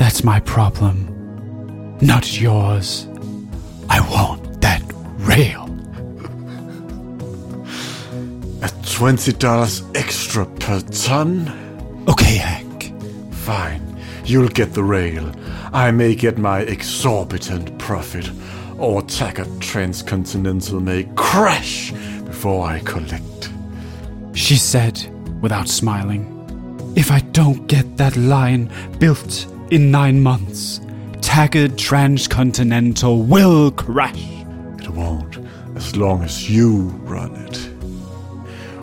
[0.00, 0.96] That's my problem.
[2.00, 3.06] Not yours.
[3.88, 4.39] I want
[9.00, 11.48] $20 extra per ton?
[12.06, 12.92] Okay, Hank.
[13.32, 13.98] Fine.
[14.26, 15.32] You'll get the rail.
[15.72, 18.30] I may get my exorbitant profit,
[18.76, 21.92] or Taggart Transcontinental may crash
[22.26, 23.50] before I collect.
[24.34, 25.02] She said,
[25.40, 26.26] without smiling,
[26.94, 30.82] If I don't get that line built in nine months,
[31.22, 34.22] Taggart Transcontinental will crash.
[34.78, 35.38] It won't,
[35.74, 37.69] as long as you run it.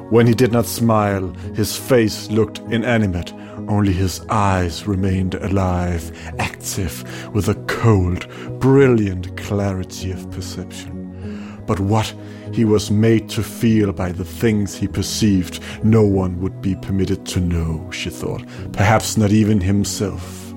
[0.09, 3.33] When he did not smile, his face looked inanimate,
[3.67, 8.25] only his eyes remained alive, active, with a cold,
[8.59, 11.61] brilliant clarity of perception.
[11.65, 12.13] But what
[12.53, 17.25] he was made to feel by the things he perceived, no one would be permitted
[17.27, 20.53] to know, she thought, perhaps not even himself.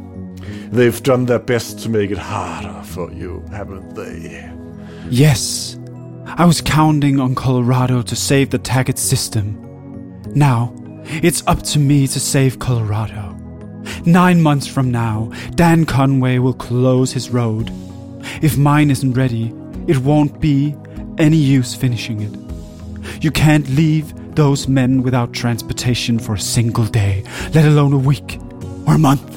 [0.70, 4.48] They've done their best to make it harder for you, haven't they?
[5.08, 5.76] Yes,
[6.26, 9.56] I was counting on Colorado to save the Taggart system.
[10.34, 13.36] Now, it's up to me to save Colorado.
[14.04, 17.70] Nine months from now, Dan Conway will close his road.
[18.42, 19.52] If mine isn't ready,
[19.86, 20.76] it won't be
[21.18, 23.22] any use finishing it.
[23.22, 28.38] You can't leave those men without transportation for a single day, let alone a week
[28.86, 29.36] or a month.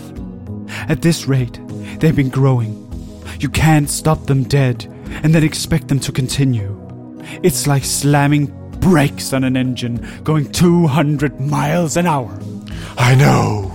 [0.89, 1.59] At this rate,
[1.99, 2.79] they've been growing.
[3.39, 4.85] You can't stop them dead
[5.23, 6.72] and then expect them to continue.
[7.41, 8.47] It's like slamming
[8.79, 12.37] brakes on an engine going 200 miles an hour.
[12.97, 13.71] I know.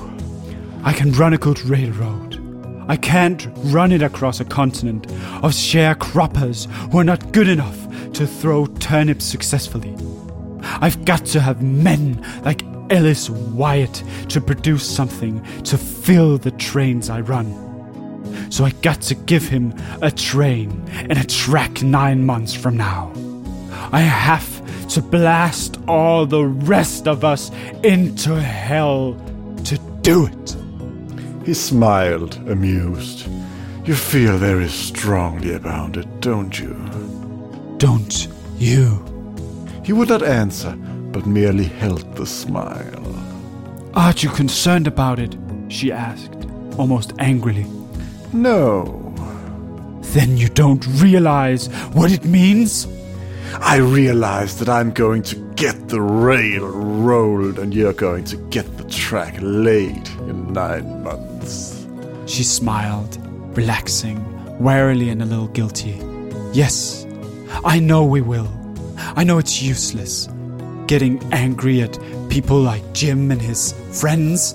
[0.84, 2.36] I can run a good railroad.
[2.88, 5.06] I can't run it across a continent
[5.42, 7.76] of sharecroppers who are not good enough
[8.12, 9.94] to throw turnips successfully.
[10.62, 17.10] I've got to have men like Ellis Wyatt to produce something to fill the trains
[17.10, 17.66] I run.
[18.50, 23.12] So I got to give him a train and a track nine months from now.
[23.92, 27.50] I have to blast all the rest of us
[27.82, 29.14] into hell
[29.64, 30.56] to do it.
[31.44, 33.28] He smiled, amused.
[33.84, 36.74] You feel very strongly about it, don't you?
[37.78, 39.04] Don't you?
[39.84, 40.72] He would not answer,
[41.12, 43.04] but merely held the smile.
[43.94, 45.36] Aren't you concerned about it?
[45.68, 46.34] She asked,
[46.76, 47.66] almost angrily.
[48.32, 49.14] No.
[50.12, 52.86] Then you don't realize what it means?
[53.54, 58.76] I realize that I'm going to get the rail rolled and you're going to get
[58.76, 61.86] the track laid in nine months.
[62.26, 63.18] She smiled,
[63.56, 64.18] relaxing,
[64.58, 66.00] warily and a little guilty.
[66.52, 67.06] Yes,
[67.64, 68.48] I know we will.
[68.98, 70.28] I know it's useless.
[70.86, 74.54] Getting angry at people like Jim and his friends.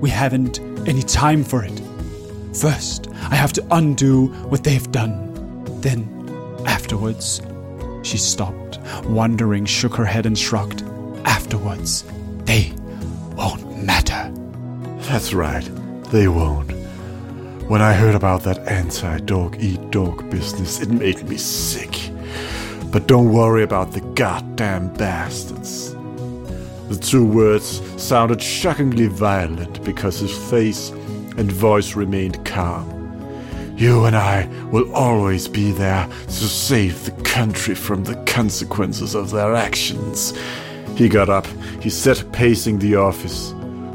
[0.00, 1.80] We haven't any time for it.
[2.54, 5.20] First, I have to undo what they've done.
[5.80, 6.08] Then,
[6.66, 7.40] afterwards,
[8.04, 10.82] she stopped, wondering, shook her head, and shrugged.
[11.24, 12.04] Afterwards,
[12.44, 12.72] they
[13.34, 14.30] won't matter.
[15.08, 15.68] That's right,
[16.10, 16.70] they won't.
[17.68, 22.10] When I heard about that anti dog eat dog business, it made me sick.
[22.92, 25.94] But don't worry about the goddamn bastards.
[26.88, 30.90] The two words sounded shockingly violent because his face
[31.38, 33.03] and voice remained calm.
[33.76, 39.30] You and I will always be there to save the country from the consequences of
[39.30, 40.32] their actions.
[40.96, 41.46] He got up.
[41.80, 43.52] He sat pacing the office.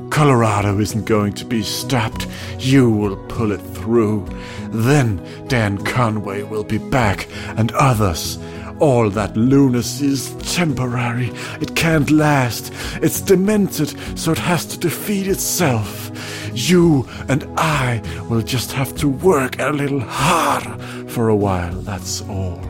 [0.09, 2.27] Colorado isn't going to be stopped.
[2.57, 4.27] You will pull it through.
[4.69, 8.37] Then Dan Conway will be back, and others.
[8.79, 11.31] All that lunacy is temporary.
[11.61, 12.73] It can't last.
[13.01, 16.08] It's demented, so it has to defeat itself.
[16.53, 22.21] You and I will just have to work a little harder for a while, that's
[22.23, 22.61] all.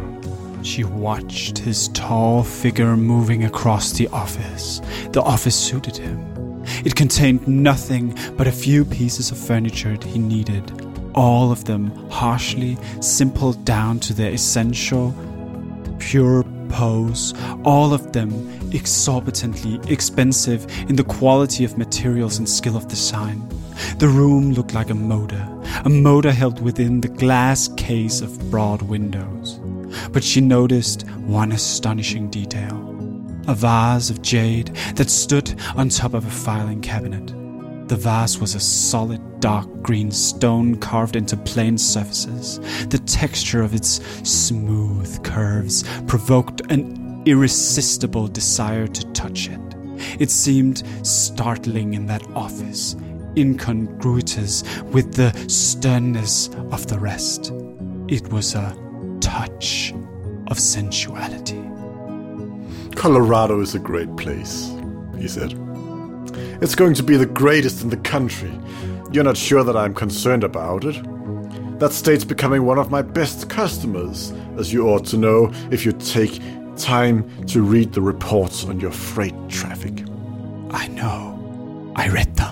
[0.63, 4.81] She watched his tall figure moving across the office.
[5.11, 6.63] The office suited him.
[6.85, 10.71] It contained nothing but a few pieces of furniture he needed,
[11.15, 15.13] all of them harshly simple down to their essential,
[15.99, 18.31] pure pose, all of them
[18.71, 23.47] exorbitantly expensive in the quality of materials and skill of design.
[23.97, 25.47] The room looked like a motor,
[25.85, 29.59] a motor held within the glass case of broad windows.
[30.11, 32.85] But she noticed one astonishing detail
[33.47, 37.33] a vase of jade that stood on top of a filing cabinet.
[37.87, 42.59] The vase was a solid dark green stone carved into plain surfaces.
[42.89, 49.59] The texture of its smooth curves provoked an irresistible desire to touch it.
[50.19, 52.95] It seemed startling in that office,
[53.37, 57.51] incongruous with the sternness of the rest.
[58.07, 58.75] It was a
[59.21, 59.93] touch
[60.47, 61.63] of sensuality.
[62.95, 64.71] Colorado is a great place,
[65.17, 65.53] he said.
[66.61, 68.51] It's going to be the greatest in the country.
[69.11, 70.99] You're not sure that I'm concerned about it.
[71.79, 75.93] That state's becoming one of my best customers, as you ought to know if you
[75.93, 76.41] take
[76.75, 80.03] time to read the reports on your freight traffic.
[80.71, 81.93] I know.
[81.95, 82.48] I read them.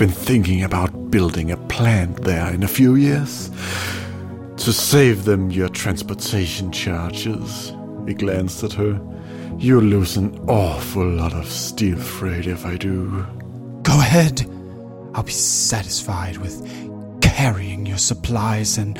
[0.00, 3.50] Been thinking about building a plant there in a few years
[4.56, 7.74] to save them your transportation charges.
[8.06, 8.98] He glanced at her.
[9.58, 13.26] You'll lose an awful lot of steel freight if I do.
[13.82, 14.50] Go ahead.
[15.12, 16.66] I'll be satisfied with
[17.20, 18.96] carrying your supplies and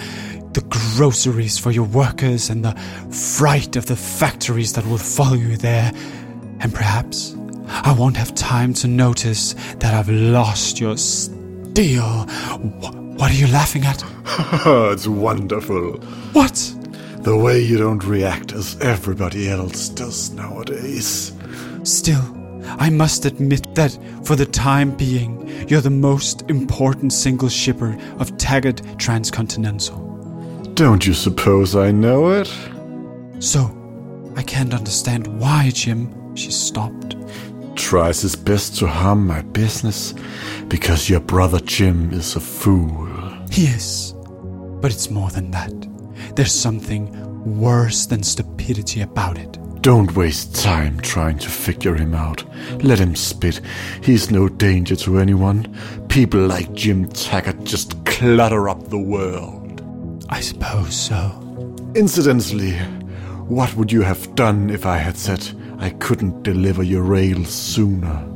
[0.53, 2.75] the groceries for your workers and the
[3.11, 5.93] freight of the factories that will follow you there.
[6.61, 7.35] And perhaps
[7.71, 12.27] I won't have time to notice that I've lost your steel.
[13.17, 14.03] What are you laughing at?
[14.93, 15.99] it's wonderful.
[16.33, 16.75] What?
[17.19, 21.33] The way you don't react as everybody else does nowadays.
[21.83, 22.23] Still,
[22.79, 28.37] I must admit that for the time being, you're the most important single shipper of
[28.39, 30.07] Taggart Transcontinental.
[30.75, 32.51] Don't you suppose I know it?
[33.39, 33.77] So,
[34.37, 36.35] I can't understand why, Jim.
[36.35, 37.17] She stopped.
[37.77, 40.15] Tries his best to harm my business
[40.69, 43.07] because your brother Jim is a fool.
[43.51, 44.15] He is.
[44.81, 45.73] But it's more than that.
[46.37, 47.11] There's something
[47.59, 49.59] worse than stupidity about it.
[49.83, 52.45] Don't waste time trying to figure him out.
[52.85, 53.63] Let him spit.
[54.03, 55.75] He's no danger to anyone.
[56.09, 59.83] People like Jim Taggart just clutter up the world.
[60.29, 61.75] I suppose so.
[61.95, 62.73] Incidentally,
[63.49, 68.27] what would you have done if I had said I couldn't deliver your rails sooner?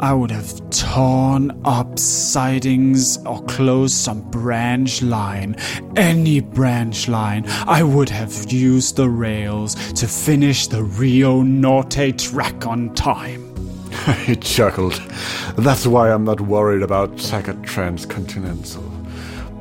[0.00, 5.54] I would have torn up sidings or closed some branch line.
[5.94, 7.44] Any branch line.
[7.66, 13.54] I would have used the rails to finish the Rio Norte track on time.
[14.24, 15.00] he chuckled.
[15.56, 18.82] That's why I'm not worried about Taggart Transcontinental.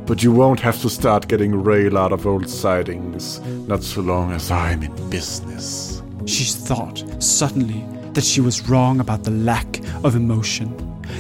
[0.08, 4.32] But you won't have to start getting rail out of old sidings, not so long
[4.32, 5.96] as I'm in business.
[6.28, 10.76] She thought, suddenly, that she was wrong about the lack of emotion.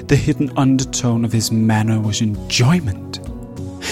[0.07, 3.21] The hidden undertone of his manner was enjoyment.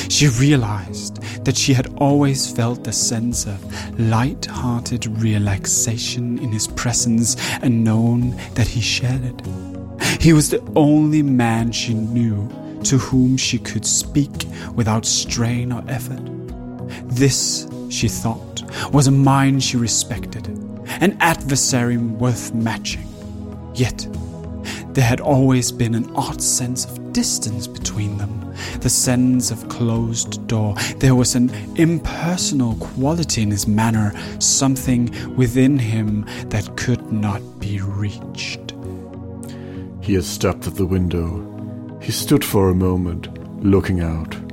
[0.09, 6.67] She realized that she had always felt a sense of light hearted relaxation in his
[6.67, 10.21] presence and known that he shared it.
[10.21, 12.49] He was the only man she knew
[12.83, 16.21] to whom she could speak without strain or effort.
[17.05, 20.47] This, she thought, was a mind she respected,
[21.01, 23.07] an adversary worth matching.
[23.73, 24.07] Yet,
[24.89, 30.45] there had always been an odd sense of distance between them, the sense of closed
[30.47, 30.75] door.
[30.97, 37.81] There was an impersonal quality in his manner, something within him that could not be
[37.81, 38.73] reached.
[40.01, 41.51] He had stopped at the window
[42.05, 43.29] he stood for a moment,
[43.65, 44.44] looking out.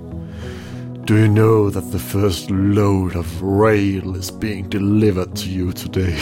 [1.05, 6.17] Do you know that the first load of rail is being delivered to you today?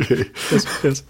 [0.00, 0.30] okay.
[0.50, 1.02] Yes, yes.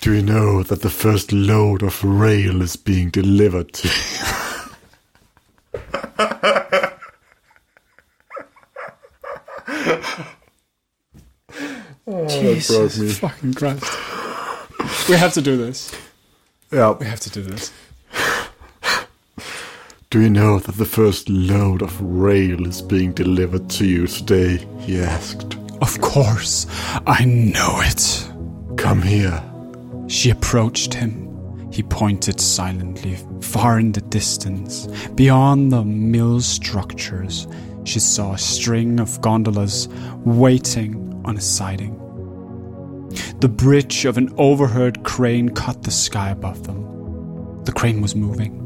[0.00, 3.88] Do you know that the first load of rail is being delivered to
[12.36, 13.08] Oh, Jesus me.
[13.10, 13.84] fucking Christ.
[15.08, 15.94] We have to do this.
[16.70, 16.92] Yeah.
[16.92, 17.72] We have to do this.
[20.10, 24.66] Do you know that the first load of rail is being delivered to you today?
[24.80, 25.56] He asked.
[25.82, 26.66] Of course.
[27.06, 28.32] I know it.
[28.76, 29.42] Come here.
[30.08, 31.24] She approached him.
[31.72, 34.86] He pointed silently, far in the distance.
[35.14, 37.46] Beyond the mill structures,
[37.84, 39.88] she saw a string of gondolas
[40.24, 42.00] waiting on a siding.
[43.40, 47.62] The bridge of an overhead crane cut the sky above them.
[47.64, 48.62] The crane was moving.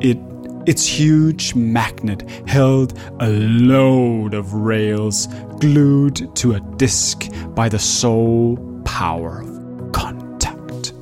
[0.00, 0.18] It,
[0.66, 5.28] its huge magnet held a load of rails
[5.60, 8.56] glued to a disc by the sole
[8.86, 10.94] power of contact.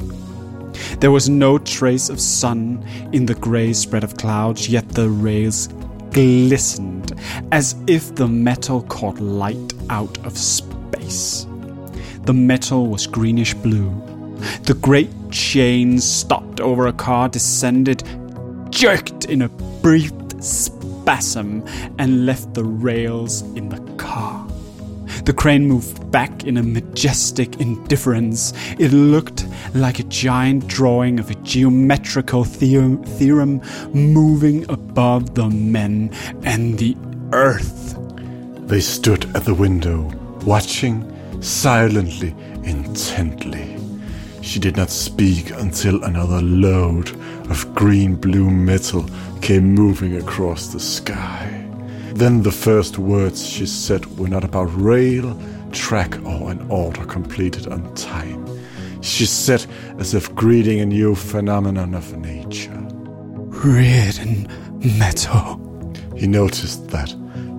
[1.01, 5.69] There was no trace of sun in the gray spread of clouds, yet the rails
[6.11, 7.13] glistened
[7.53, 11.47] as if the metal caught light out of space.
[12.25, 13.91] The metal was greenish blue.
[14.63, 18.05] The great chain stopped over a car, descended,
[18.71, 21.65] jerked in a brief spasm,
[21.99, 24.47] and left the rails in the car.
[25.25, 28.53] The crane moved back in a majestic indifference.
[28.79, 33.61] It looked like a giant drawing of a geometrical theorem, theorem
[33.93, 36.11] moving above the men
[36.45, 36.97] and the
[37.33, 37.97] earth.
[38.67, 40.11] They stood at the window,
[40.45, 41.12] watching
[41.43, 43.77] silently, intently.
[44.41, 47.11] She did not speak until another load
[47.51, 49.07] of green blue metal
[49.41, 51.59] came moving across the sky.
[52.15, 55.39] Then the first words she said were not about rail,
[55.73, 58.47] track, or an order completed on time.
[59.01, 59.67] She said
[59.99, 62.71] as if greeting a new phenomenon of nature.
[63.51, 64.49] Rearden
[64.99, 65.59] metal.
[66.17, 67.15] He noticed that,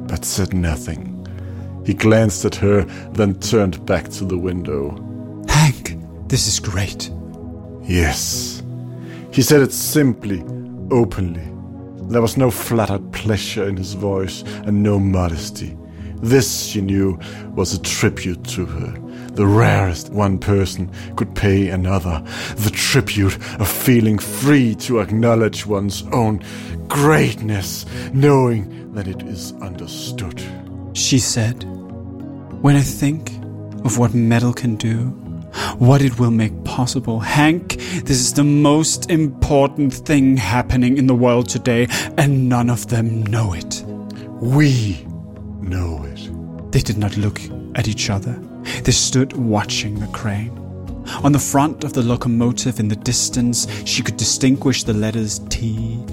[0.07, 1.12] but said nothing.
[1.85, 4.91] He glanced at her, then turned back to the window.
[5.47, 7.11] Hank, this is great.
[7.83, 8.63] Yes.
[9.31, 10.41] He said it simply,
[10.91, 11.47] openly.
[12.09, 15.77] There was no flattered pleasure in his voice and no modesty.
[16.21, 17.19] This, she knew,
[17.55, 18.97] was a tribute to her,
[19.35, 22.23] the rarest one person could pay another,
[22.55, 26.41] the tribute of feeling free to acknowledge one's own
[26.87, 30.41] greatness, knowing that it is understood.
[30.93, 31.63] She said,
[32.61, 33.31] When I think
[33.83, 35.09] of what metal can do,
[35.77, 37.19] what it will make possible.
[37.19, 41.87] Hank, this is the most important thing happening in the world today,
[42.17, 43.83] and none of them know it.
[44.41, 45.05] We
[45.61, 46.71] know it.
[46.71, 47.41] They did not look
[47.75, 48.33] at each other.
[48.83, 50.59] They stood watching the crane.
[51.23, 56.03] On the front of the locomotive in the distance, she could distinguish the letters T.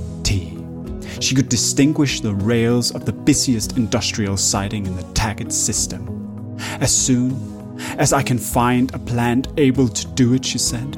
[1.20, 6.56] She could distinguish the rails of the busiest industrial siding in the Taggart system.
[6.80, 10.96] As soon as I can find a plant able to do it, she said.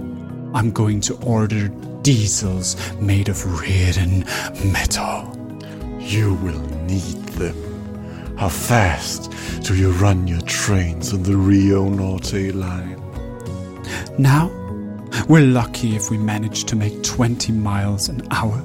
[0.55, 1.69] I'm going to order
[2.03, 4.25] diesels made of Rearden
[4.73, 5.29] metal.
[5.99, 8.37] You will need them.
[8.37, 13.01] How fast do you run your trains on the Rio Norte line?
[14.19, 14.51] Now,
[15.29, 18.63] we're lucky if we manage to make 20 miles an hour.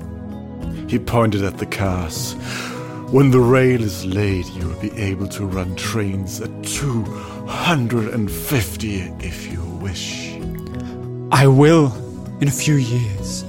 [0.87, 2.35] He pointed at the cars.
[3.11, 9.51] When the rail is laid, you will be able to run trains at 250 if
[9.51, 10.37] you wish.
[11.31, 11.91] I will
[12.39, 13.43] in a few years,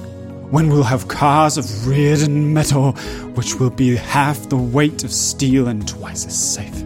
[0.50, 2.92] when we'll have cars of Rearden metal,
[3.34, 6.82] which will be half the weight of steel and twice as safe.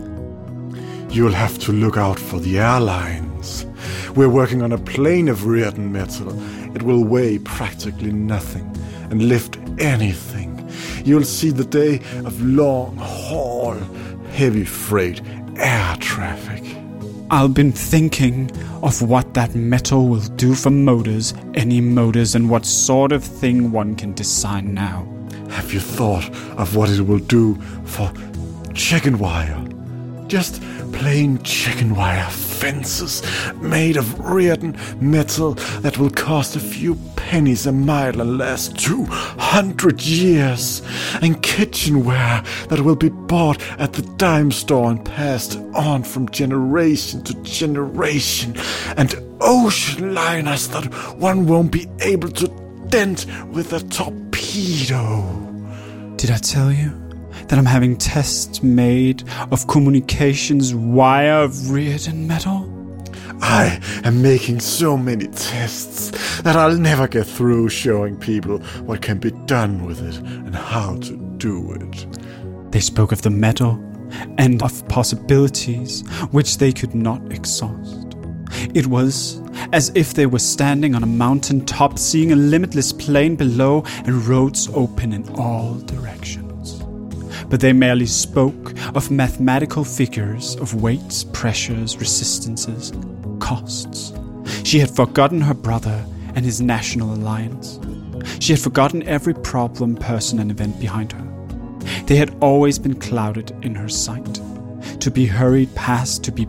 [1.11, 3.67] You'll have to look out for the airlines.
[4.17, 6.33] We're working on a plane of Rearden metal.
[6.75, 8.69] It will weigh practically nothing
[9.13, 10.53] and lift anything
[11.05, 13.75] you'll see the day of long haul,
[14.33, 15.21] heavy freight,
[15.57, 16.63] air traffic.
[17.31, 18.51] I've been thinking
[18.83, 23.73] of what that metal will do for motors, any motors, and what sort of thing
[23.73, 25.07] one can design now.
[25.51, 27.55] Have you thought of what it will do
[27.85, 28.13] for
[28.75, 29.72] chicken wire?
[30.33, 30.63] Just
[30.93, 33.21] plain chicken wire fences
[33.57, 35.53] made of Rearden metal
[35.83, 40.81] that will cost a few pennies a mile and last 200 years,
[41.21, 47.23] and kitchenware that will be bought at the dime store and passed on from generation
[47.25, 48.57] to generation,
[48.97, 50.87] and ocean liners that
[51.19, 52.49] one won't be able to
[52.89, 55.21] dent with a torpedo.
[56.17, 57.02] Did I tell you?
[57.53, 62.67] That I'm having tests made of communications wire of Rearden metal?
[63.43, 69.19] I am making so many tests that I'll never get through showing people what can
[69.19, 72.07] be done with it and how to do it.
[72.73, 73.73] They spoke of the metal
[74.39, 78.17] and of possibilities which they could not exhaust.
[78.73, 79.43] It was
[79.75, 84.27] as if they were standing on a mountain top, seeing a limitless plain below and
[84.27, 86.52] roads open in all directions.
[87.53, 92.95] But they merely spoke of mathematical figures of weights, pressures, resistances,
[93.41, 94.15] costs.
[94.65, 96.03] She had forgotten her brother
[96.35, 97.79] and his national alliance.
[98.41, 101.29] She had forgotten every problem, person, and event behind her.
[102.07, 104.41] They had always been clouded in her sight,
[105.01, 106.47] to be hurried past, to be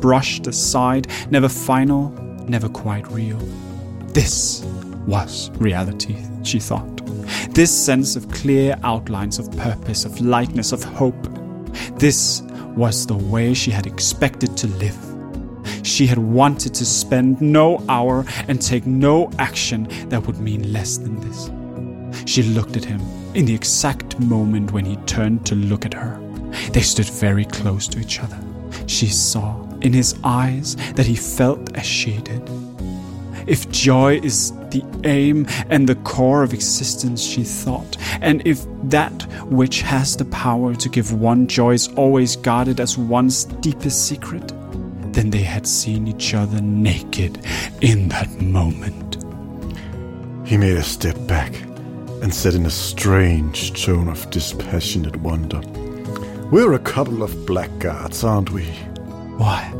[0.00, 2.10] brushed aside, never final,
[2.46, 3.38] never quite real.
[4.12, 4.64] This
[5.06, 7.04] was reality, she thought.
[7.54, 11.28] This sense of clear outlines of purpose, of lightness, of hope.
[11.98, 12.42] This
[12.76, 14.96] was the way she had expected to live
[15.84, 20.96] she had wanted to spend no hour and take no action that would mean less
[20.96, 21.50] than this.
[22.28, 23.00] She looked at him
[23.34, 26.18] in the exact moment when he turned to look at her.
[26.72, 28.38] They stood very close to each other.
[28.86, 32.42] She saw in his eyes that he felt as she did.
[33.46, 37.96] If joy is the aim and the core of existence, she thought.
[38.20, 42.98] And if that which has the power to give one joy is always guarded as
[42.98, 44.52] one's deepest secret,
[45.12, 47.38] then they had seen each other naked
[47.80, 49.24] in that moment.
[50.44, 51.54] He made a step back
[52.20, 55.60] and said in a strange tone of dispassionate wonder,
[56.50, 58.64] We're a couple of blackguards, aren't we?
[59.36, 59.72] Why?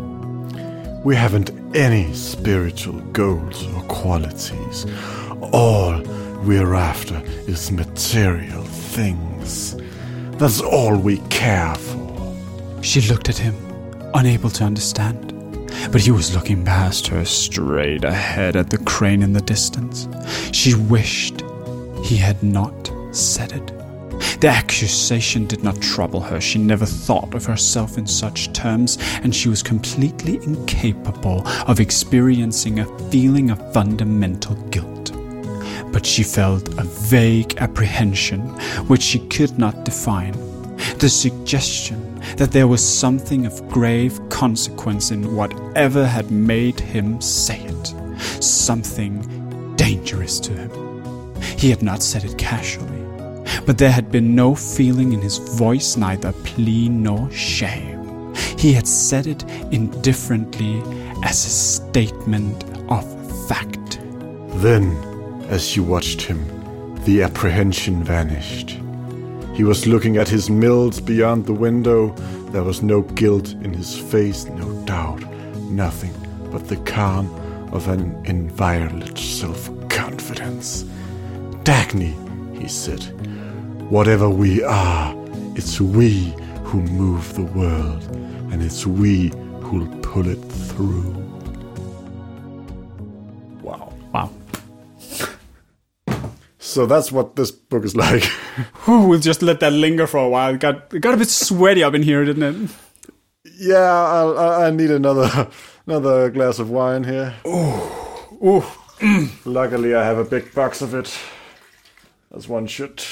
[1.05, 4.87] We haven't any spiritual goals or qualities.
[5.53, 6.01] All
[6.45, 9.77] we're after is material things.
[10.39, 12.35] That's all we care for.
[12.83, 13.55] She looked at him,
[14.15, 15.33] unable to understand.
[15.93, 20.09] But he was looking past her straight ahead at the crane in the distance.
[20.53, 21.43] She wished
[22.03, 23.74] he had not said it.
[24.45, 26.39] The accusation did not trouble her.
[26.39, 32.79] She never thought of herself in such terms, and she was completely incapable of experiencing
[32.79, 35.13] a feeling of fundamental guilt.
[35.91, 38.43] But she felt a vague apprehension
[38.87, 40.35] which she could not define.
[40.99, 47.63] The suggestion that there was something of grave consequence in whatever had made him say
[47.63, 47.95] it,
[48.43, 49.23] something
[49.77, 51.41] dangerous to him.
[51.41, 52.94] He had not said it casually
[53.67, 58.35] but there had been no feeling in his voice, neither plea nor shame.
[58.59, 60.81] He had said it indifferently
[61.23, 63.05] as a statement of
[63.49, 63.99] fact.
[64.63, 64.97] Then,
[65.49, 66.41] as you watched him,
[67.05, 68.79] the apprehension vanished.
[69.55, 72.11] He was looking at his mills beyond the window.
[72.51, 75.23] There was no guilt in his face, no doubt,
[75.71, 76.15] nothing
[76.51, 77.29] but the calm
[77.73, 80.85] of an inviolate self confidence.
[81.65, 82.15] Dagny,
[82.59, 83.05] he said,
[83.91, 85.15] Whatever we are,
[85.57, 88.03] it's we who move the world,
[88.51, 89.29] and it's we
[89.61, 91.13] who'll pull it through.
[93.63, 93.93] Wow.
[94.13, 94.31] Wow.
[96.59, 98.25] So that's what this book is like.
[98.87, 100.55] We'll just let that linger for a while.
[100.55, 102.71] It got, it got a bit sweaty up in here, didn't it?
[103.59, 105.49] yeah, I I need another
[105.87, 107.35] another glass of wine here.
[107.47, 108.63] Ooh.
[109.01, 109.31] Mm.
[109.45, 111.17] Luckily, I have a big box of it,
[112.35, 113.03] as one should.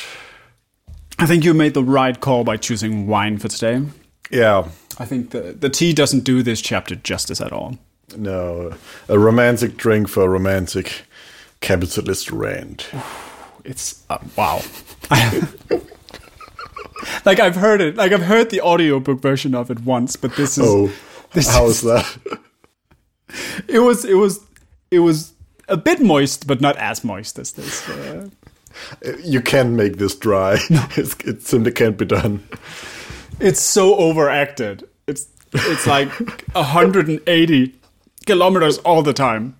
[1.23, 3.81] I think you made the right call by choosing wine for today.
[4.29, 4.69] Yeah,
[4.99, 7.79] I think the, the tea doesn't do this chapter justice at all.
[8.17, 8.75] no,
[9.09, 11.05] a romantic drink for a romantic
[11.61, 12.91] capitalist rant.
[13.65, 14.63] It's uh, wow.
[17.25, 17.95] like I've heard it.
[17.95, 20.91] Like I've heard the audiobook version of it once, but this is Oh,
[21.35, 22.41] this how is, is that?
[23.69, 24.41] it was it was
[24.91, 25.35] it was
[25.69, 27.89] a bit moist, but not as moist as this.
[27.89, 28.29] Uh,
[29.23, 30.59] You can't make this dry.
[30.97, 32.43] It's, it simply can't be done.
[33.41, 34.89] it's so overacted.
[35.07, 36.09] It's it's like
[36.55, 37.75] 180
[38.27, 39.57] kilometers all the time.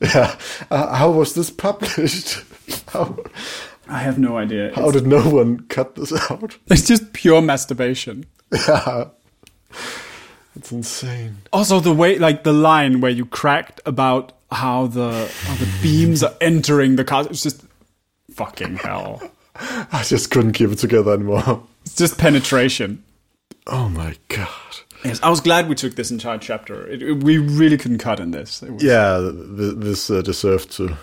[0.00, 0.36] Yeah.
[0.70, 2.42] Uh, how was this published?
[2.88, 3.16] How,
[3.88, 4.72] I have no idea.
[4.74, 6.56] how It's, did no one cut this out?
[6.68, 8.24] it's just pure masturbation.
[8.52, 9.08] Yeah.
[10.56, 11.38] It's insane.
[11.52, 16.22] Also, the way, like the line where you cracked about how the how the beams
[16.22, 17.26] are entering the car.
[17.28, 17.62] It's just
[18.34, 19.22] fucking hell.
[19.56, 21.62] I just couldn't keep it together anymore.
[21.82, 23.02] It's just penetration.
[23.66, 24.48] Oh my god.
[25.04, 26.86] Yes, I was glad we took this entire chapter.
[26.88, 28.62] It, it- we really couldn't cut in this.
[28.62, 29.18] Was- Yeah,
[29.56, 30.96] th- this uh, deserved to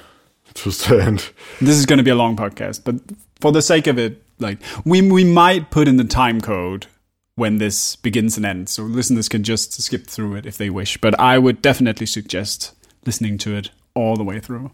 [0.56, 1.30] to stand.
[1.62, 2.96] This is going to be a long podcast, but
[3.40, 6.88] for the sake of it, like we we might put in the time code
[7.36, 10.98] when this begins and ends, so listeners can just skip through it if they wish.
[10.98, 12.74] But I would definitely suggest
[13.06, 14.72] listening to it all the way through.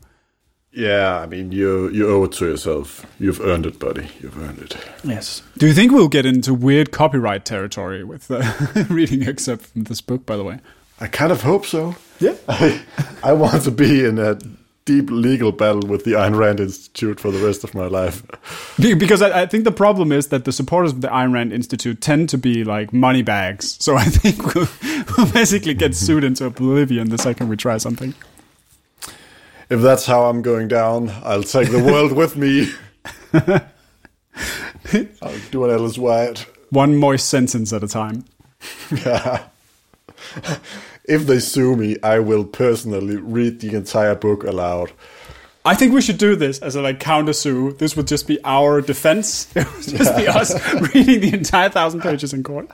[0.75, 3.05] Yeah, I mean you you owe it to yourself.
[3.17, 4.09] You've earned it, buddy.
[4.19, 4.77] You've earned it.
[5.03, 5.41] Yes.
[5.57, 8.43] Do you think we'll get into weird copyright territory with uh,
[8.89, 10.25] reading excerpt from this book?
[10.25, 10.59] By the way.
[10.99, 11.95] I kind of hope so.
[12.19, 12.35] Yeah.
[12.47, 12.81] I,
[13.23, 14.37] I want to be in a
[14.85, 18.23] deep legal battle with the Ayn Rand Institute for the rest of my life.
[18.77, 22.01] Because I, I think the problem is that the supporters of the Ayn Rand Institute
[22.01, 23.77] tend to be like money bags.
[23.83, 24.67] So I think we'll,
[25.17, 28.13] we'll basically get sued into oblivion the second we try something.
[29.69, 32.71] If that's how I'm going down, I'll take the world with me.
[35.21, 36.45] I'll do an Ellis Wyatt.
[36.69, 38.25] One moist sentence at a time.
[41.07, 44.91] If they sue me, I will personally read the entire book aloud.
[45.63, 47.73] I think we should do this as a like counter sue.
[47.73, 49.47] This would just be our defense.
[49.55, 52.69] It would just be us reading the entire thousand pages in court.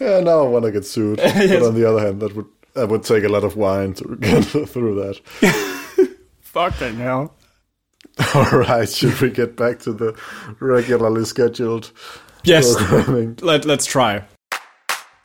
[0.00, 1.18] Yeah, now I want to get sued.
[1.18, 4.16] But on the other hand, that would that would take a lot of wine to
[4.20, 6.16] get through that.
[6.40, 7.34] Fucking hell.
[8.34, 10.18] All right, should we get back to the
[10.60, 11.90] regularly scheduled
[12.44, 12.74] Yes.
[12.76, 13.38] programming?
[13.40, 14.24] Let, let's try.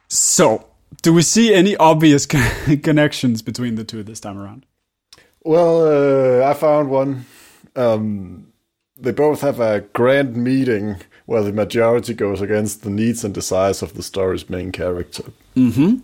[0.08, 0.68] So,
[1.02, 4.66] do we see any obvious con- connections between the two this time around?
[5.44, 7.26] Well, uh, I found one.
[7.76, 8.54] Um,
[8.96, 13.82] they both have a grand meeting where the majority goes against the needs and desires
[13.82, 15.24] of the story's main character.
[15.56, 15.98] Mm-hmm.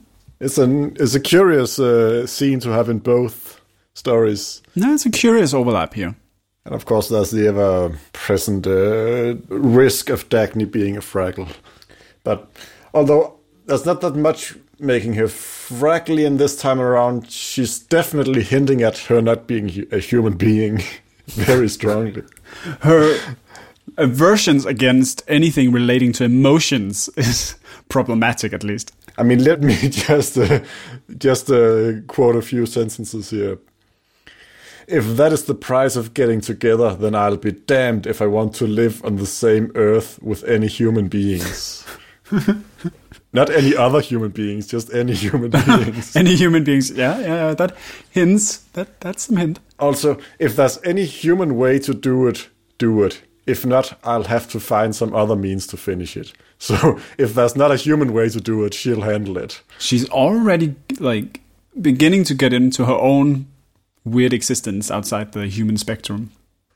[0.43, 3.61] It's an it's a curious uh, scene to have in both
[3.93, 4.61] stories.
[4.75, 6.15] No, it's a curious overlap here.
[6.65, 11.49] And of course, there's the ever present uh, risk of Dagny being a Fraggle.
[12.23, 12.51] But
[12.93, 18.81] although there's not that much making her Fraggly in this time around, she's definitely hinting
[18.81, 20.81] at her not being hu- a human being
[21.27, 22.23] very strongly.
[22.81, 23.17] Her
[23.97, 27.55] aversions against anything relating to emotions is
[27.87, 28.91] problematic, at least.
[29.17, 30.61] I mean, let me just uh,
[31.17, 33.59] just uh, quote a few sentences here.
[34.87, 38.53] If that is the price of getting together, then I'll be damned if I want
[38.55, 41.85] to live on the same earth with any human beings.
[43.33, 46.15] Not any other human beings, just any human beings.
[46.15, 47.75] Any human beings, yeah, yeah, that
[48.11, 49.59] hints, that that's some hint.
[49.79, 53.21] also, if there's any human way to do it, do it.
[53.45, 56.33] If not, I'll have to find some other means to finish it.
[56.59, 59.61] So, if there's not a human way to do it, she'll handle it.
[59.79, 61.41] She's already like
[61.81, 63.47] beginning to get into her own
[64.05, 66.31] weird existence outside the human spectrum.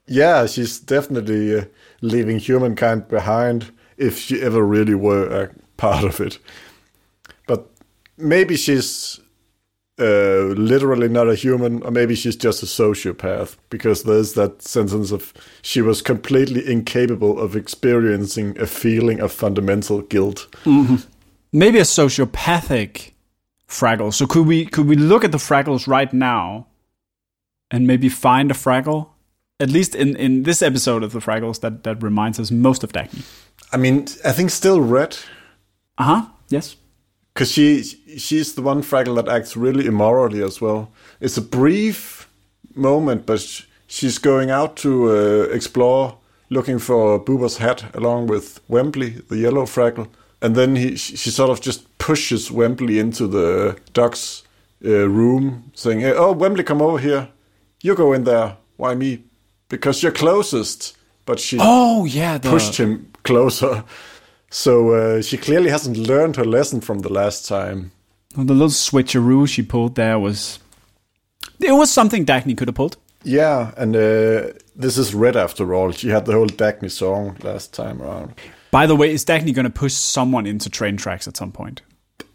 [0.06, 1.66] Yeah, she's definitely uh,
[2.02, 6.38] leaving humankind behind if she ever really were a part of it.
[7.46, 7.70] But
[8.18, 9.22] maybe she's
[10.00, 15.12] uh, literally not a human, or maybe she's just a sociopath, because there's that sentence
[15.12, 20.48] of she was completely incapable of experiencing a feeling of fundamental guilt.
[21.52, 23.12] Maybe a sociopathic
[23.68, 24.14] Fraggle.
[24.14, 26.68] So could we could we look at the Fraggles right now
[27.70, 29.10] and maybe find a Fraggle?
[29.60, 32.92] At least in, in this episode of the Fraggles that, that reminds us most of
[32.94, 33.24] Dagny.
[33.74, 35.18] I mean, I think still Red,
[35.98, 36.28] Uh-huh.
[36.50, 36.76] Yes.
[37.38, 37.84] Because she
[38.18, 40.90] she's the one Fraggle that acts really immorally as well.
[41.22, 42.28] It's a brief
[42.74, 43.40] moment, but
[43.86, 46.18] she's going out to uh, explore,
[46.50, 50.08] looking for Boober's hat along with Wembley, the yellow Fraggle,
[50.42, 54.44] and then he she she sort of just pushes Wembley into the duck's
[54.84, 57.28] uh, room, saying, "Hey, oh Wembley, come over here.
[57.84, 58.58] You go in there.
[58.78, 59.24] Why me?
[59.70, 63.84] Because you're closest." But she Oh yeah, the, pushed him closer.
[64.50, 67.92] So uh, she clearly hasn't learned her lesson from the last time.
[68.36, 70.60] the little switcheroo she pulled there was
[71.60, 72.98] it was something Dagny could have pulled.
[73.24, 75.92] Yeah, and uh, this is Red after all.
[75.92, 78.36] She had the whole Dagny song last time around.
[78.72, 81.82] By the way, is Dagny gonna push someone into train tracks at some point?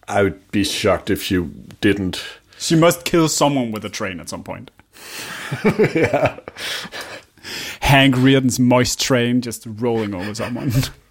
[0.08, 1.42] I would be shocked if she
[1.80, 2.22] didn't.
[2.58, 4.70] She must kill someone with a train at some point.
[5.94, 6.38] yeah.
[7.80, 10.72] Hank Rearden's moist train just rolling over someone.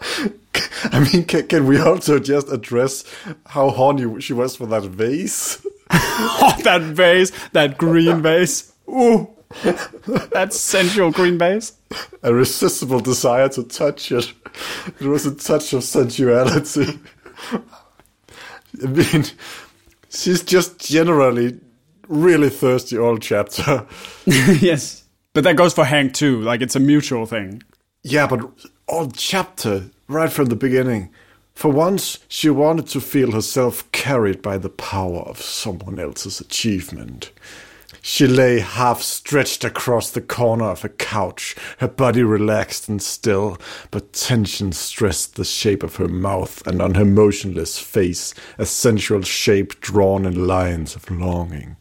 [0.92, 3.04] I mean, can, can we also just address
[3.46, 5.64] how horny she was for that vase?
[5.90, 8.72] oh, that vase, that green vase.
[8.88, 9.28] Ooh,
[10.32, 11.72] that sensual green vase.
[12.22, 14.32] A irresistible desire to touch it.
[15.00, 16.98] It was a touch of sensuality.
[18.82, 19.24] I mean,
[20.10, 21.60] she's just generally
[22.08, 23.86] really thirsty all chapter.
[24.26, 26.40] yes, but that goes for Hank too.
[26.42, 27.62] Like it's a mutual thing.
[28.08, 28.48] Yeah, but
[28.86, 31.10] all chapter, right from the beginning.
[31.54, 37.32] For once, she wanted to feel herself carried by the power of someone else's achievement.
[38.02, 43.58] She lay half stretched across the corner of a couch, her body relaxed and still,
[43.90, 49.22] but tension stressed the shape of her mouth, and on her motionless face, a sensual
[49.22, 51.74] shape drawn in lines of longing.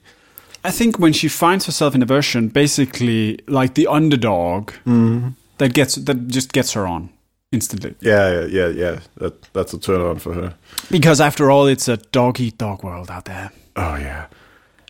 [0.63, 5.27] I think when she finds herself in a version, basically like the underdog, mm-hmm.
[5.57, 7.09] That gets that just gets her on
[7.51, 7.95] instantly.
[8.01, 8.99] Yeah, yeah, yeah, yeah.
[9.17, 10.55] That that's a turn on for her.
[10.91, 13.51] Because after all, it's a dog eat dog world out there.
[13.75, 14.27] Oh, yeah.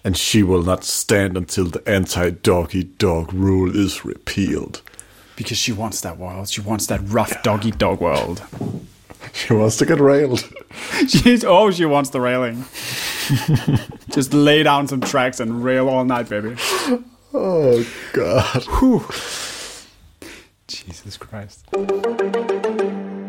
[0.03, 4.81] And she will not stand until the anti dog eat dog rule is repealed.
[5.35, 6.49] Because she wants that world.
[6.49, 8.43] She wants that rough dog eat dog world.
[9.33, 10.47] She wants to get railed.
[11.07, 12.63] She's oh, she wants the railing.
[14.11, 16.55] Just lay down some tracks and rail all night, baby.
[17.33, 18.63] Oh, God.
[20.67, 21.65] Jesus Christ.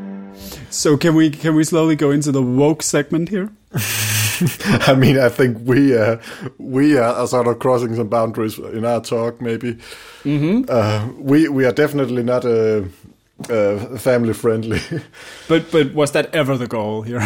[0.70, 3.50] So can we can we slowly go into the woke segment here?
[4.86, 6.18] I mean, I think we uh,
[6.58, 9.40] we are sort of crossing some boundaries in our talk.
[9.40, 9.78] Maybe
[10.24, 10.64] mm-hmm.
[10.68, 12.82] uh, we we are definitely not uh,
[13.48, 14.80] uh, family friendly.
[15.48, 17.22] But but was that ever the goal here?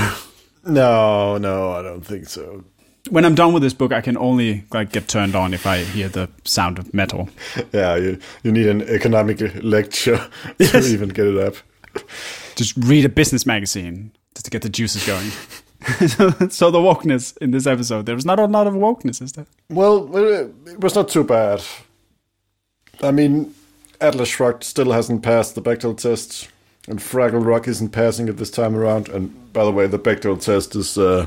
[0.65, 2.65] no, no, I don't think so.
[3.11, 5.79] When I'm done with this book, I can only like get turned on if I
[5.85, 7.29] hear the sound of metal.
[7.73, 10.17] Yeah, you you need an economic lecture
[10.59, 10.89] to Yes.
[10.89, 11.55] even get it up.
[12.57, 15.31] Just read a business magazine just to get the juices going.
[16.51, 19.47] so the wokeness in this episode, there was not a lot of wokeness, is there?
[19.71, 20.15] Well,
[20.69, 21.63] it was not too bad.
[23.03, 23.55] I mean,
[24.01, 26.49] Atlas Shrugged still hasn't passed the Bechdel test,
[26.87, 29.09] and Fraggle Rock isn't passing it this time around.
[29.09, 31.27] And by the way, the Bechdel test is uh,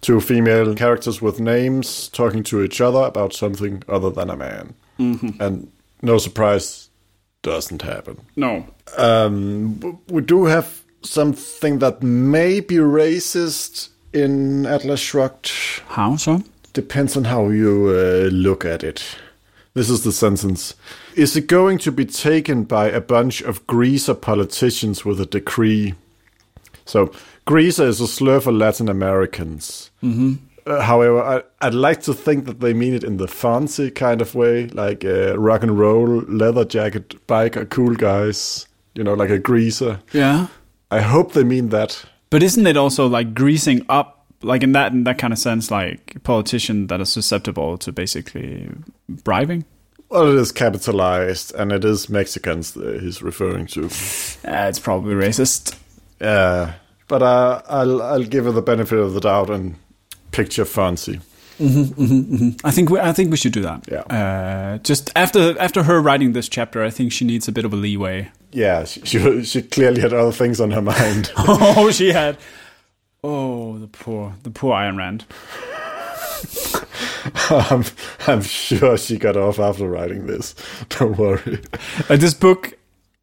[0.00, 4.74] two female characters with names talking to each other about something other than a man.
[4.98, 5.42] Mm-hmm.
[5.42, 5.72] And
[6.02, 6.88] no surprise,
[7.42, 8.20] doesn't happen.
[8.36, 8.66] No.
[8.96, 15.50] Um, we do have something that may be racist in Atlas Shrugged.
[15.88, 16.42] How so?
[16.72, 19.04] Depends on how you uh, look at it.
[19.74, 20.74] This is the sentence.
[21.14, 25.94] Is it going to be taken by a bunch of greaser politicians with a decree?
[26.84, 27.12] So,
[27.44, 29.90] greaser is a slur for Latin Americans.
[30.02, 30.34] Mm-hmm.
[30.66, 34.22] Uh, however, I, would like to think that they mean it in the fancy kind
[34.22, 39.30] of way, like uh, rock and roll, leather jacket, biker, cool guys, you know, like
[39.30, 40.00] a greaser.
[40.12, 40.46] Yeah.
[40.90, 42.04] I hope they mean that.
[42.30, 45.70] But isn't it also like greasing up, like in that in that kind of sense,
[45.70, 48.70] like politician that is susceptible to basically
[49.08, 49.64] bribing?
[50.08, 53.90] Well, it is capitalized, and it is Mexicans that he's referring to.
[54.46, 55.74] Uh, it's probably racist.
[56.20, 56.74] Yeah,
[57.08, 59.76] but uh, I'll I'll give her the benefit of the doubt and
[60.30, 61.20] picture fancy.
[61.58, 62.66] Mm-hmm, mm-hmm, mm-hmm.
[62.66, 63.86] I think we, I think we should do that.
[63.90, 64.00] Yeah.
[64.00, 67.72] Uh, just after after her writing this chapter, I think she needs a bit of
[67.72, 68.30] a leeway.
[68.50, 71.30] Yeah, she she, she clearly had other things on her mind.
[71.36, 72.38] oh, she had.
[73.22, 75.24] Oh, the poor the poor Ayn Rand.
[77.50, 77.84] I'm,
[78.26, 80.54] I'm sure she got off after writing this.
[80.90, 81.62] Don't worry.
[82.08, 82.76] Uh, this book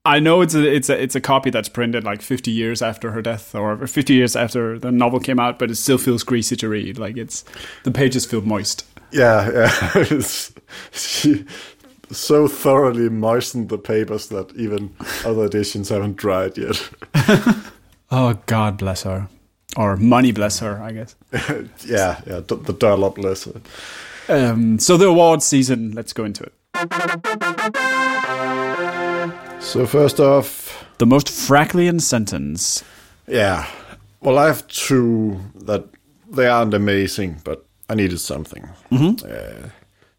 [0.03, 3.11] I know it's a it's a it's a copy that's printed like 50 years after
[3.11, 6.55] her death or 50 years after the novel came out, but it still feels greasy
[6.55, 6.97] to read.
[6.97, 7.45] Like it's
[7.83, 8.85] the pages feel moist.
[9.11, 10.21] Yeah, yeah.
[10.91, 11.45] she
[12.11, 16.89] so thoroughly moistened the papers that even other editions haven't dried yet.
[18.11, 19.27] oh God bless her,
[19.77, 21.15] or money bless her, I guess.
[21.85, 22.39] yeah, yeah.
[22.39, 23.61] The, the dollar bless her.
[24.29, 25.91] Um, so the awards season.
[25.91, 26.53] Let's go into it.
[29.61, 32.83] So first off, the most Fraggleian sentence.
[33.27, 33.65] Yeah.
[34.19, 35.85] Well, I have two that
[36.29, 38.67] they aren't amazing, but I needed something.
[38.91, 39.25] Mm-hmm.
[39.25, 39.69] Uh,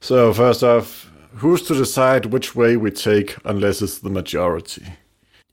[0.00, 4.86] so first off, who's to decide which way we take unless it's the majority?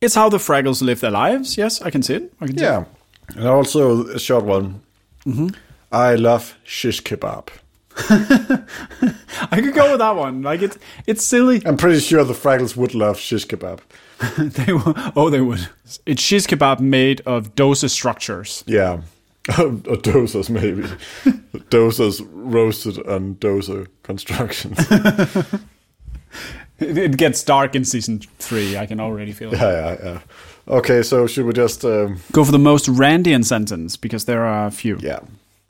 [0.01, 1.57] It's how the Fraggles live their lives.
[1.57, 2.33] Yes, I can see it.
[2.39, 2.81] I can yeah.
[3.29, 3.35] It.
[3.35, 4.81] And also a short one.
[5.25, 5.49] Mm-hmm.
[5.91, 7.49] I love shish kebab.
[9.51, 10.41] I could go with that one.
[10.41, 11.61] Like it's it's silly.
[11.65, 13.79] I'm pretty sure the Fraggles would love shish kebab.
[14.37, 15.67] they will, oh, they would.
[16.05, 18.63] It's shish kebab made of doozer structures.
[18.67, 19.01] Yeah,
[19.49, 20.83] or doozers maybe.
[21.69, 24.77] doozers roasted and doozer constructions.
[26.79, 28.77] it, gets dark in season three.
[28.77, 29.59] I can already feel it.
[29.59, 30.19] Yeah, yeah, yeah.
[30.67, 34.67] Okay, so should we just um, go for the most Randian sentence because there are
[34.67, 34.97] a few.
[35.01, 35.19] Yeah.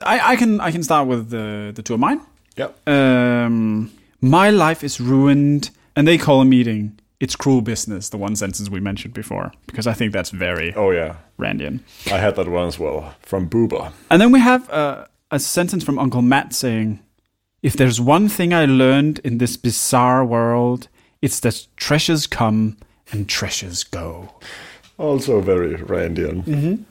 [0.02, 2.20] I, I can I can start with the the two of mine.
[2.56, 2.88] Yep.
[2.88, 3.90] Um,
[4.20, 6.98] my life is ruined, and they call a meeting.
[7.20, 8.08] It's cruel business.
[8.08, 11.80] The one sentence we mentioned before, because I think that's very oh yeah Randian.
[12.06, 13.92] I had that one as well from Boober.
[14.10, 17.00] And then we have uh, a sentence from Uncle Matt saying,
[17.62, 20.88] "If there's one thing I learned in this bizarre world,
[21.20, 22.78] it's that treasures come
[23.12, 24.30] and treasures go."
[24.96, 26.44] Also very Randian.
[26.44, 26.82] Mm-hmm.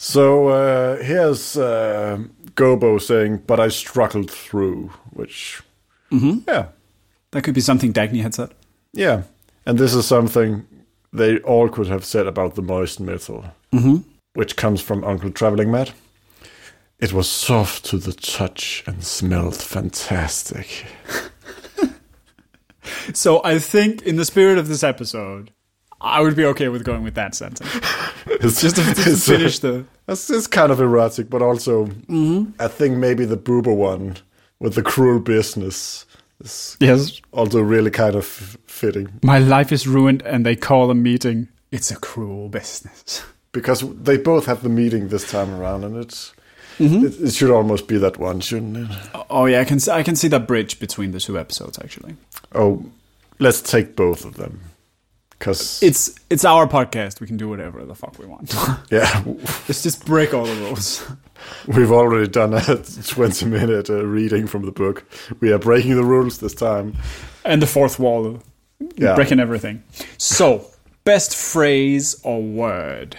[0.00, 2.18] So uh, here's uh,
[2.58, 5.62] Gobo saying, "But I struggled through," which,
[6.10, 6.40] mm-hmm.
[6.48, 6.68] yeah,
[7.30, 8.52] that could be something Dagny had said.
[8.92, 9.22] Yeah,
[9.64, 10.66] and this is something
[11.12, 13.98] they all could have said about the moist metal, mm-hmm.
[14.34, 15.92] which comes from Uncle Traveling Matt.
[16.98, 20.86] It was soft to the touch and smelled fantastic.
[23.14, 25.52] so I think, in the spirit of this episode,
[26.00, 27.68] I would be okay with going with that sentence.
[28.26, 29.84] it's just to, to finish the.
[30.06, 32.50] It's, it's kind of erotic, but also mm-hmm.
[32.60, 34.16] I think maybe the boober one
[34.60, 36.06] with the cruel business
[36.40, 39.08] is yes also really kind of fitting.
[39.22, 41.48] My life is ruined, and they call a meeting.
[41.72, 46.32] It's a cruel business because they both have the meeting this time around, and it's.
[46.78, 47.06] Mm-hmm.
[47.06, 48.96] It, it, should almost be that one, shouldn't it?
[49.30, 52.14] Oh yeah, I can I can see that bridge between the two episodes actually.
[52.54, 52.84] Oh,
[53.40, 54.60] let's take both of them
[55.38, 57.20] because it's it's our podcast.
[57.20, 58.54] We can do whatever the fuck we want.
[58.90, 59.22] yeah,
[59.68, 61.06] let's just break all the rules.
[61.66, 62.60] We've already done a
[63.06, 65.04] twenty minute uh, reading from the book.
[65.40, 66.96] We are breaking the rules this time,
[67.44, 68.40] and the fourth wall,
[68.96, 69.14] yeah.
[69.14, 69.82] breaking everything.
[70.16, 70.66] So,
[71.04, 73.16] best phrase or word?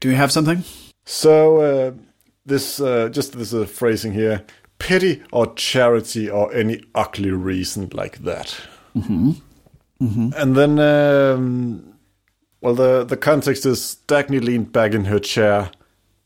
[0.00, 0.64] Do you have something?
[1.04, 1.92] So uh,
[2.46, 4.44] this uh, just this uh, phrasing here:
[4.78, 8.58] pity or charity or any ugly reason like that.
[8.96, 9.32] Mm-hmm.
[10.00, 10.30] Mm-hmm.
[10.36, 11.94] And then, um,
[12.60, 15.70] well, the the context is Dagny leaned back in her chair.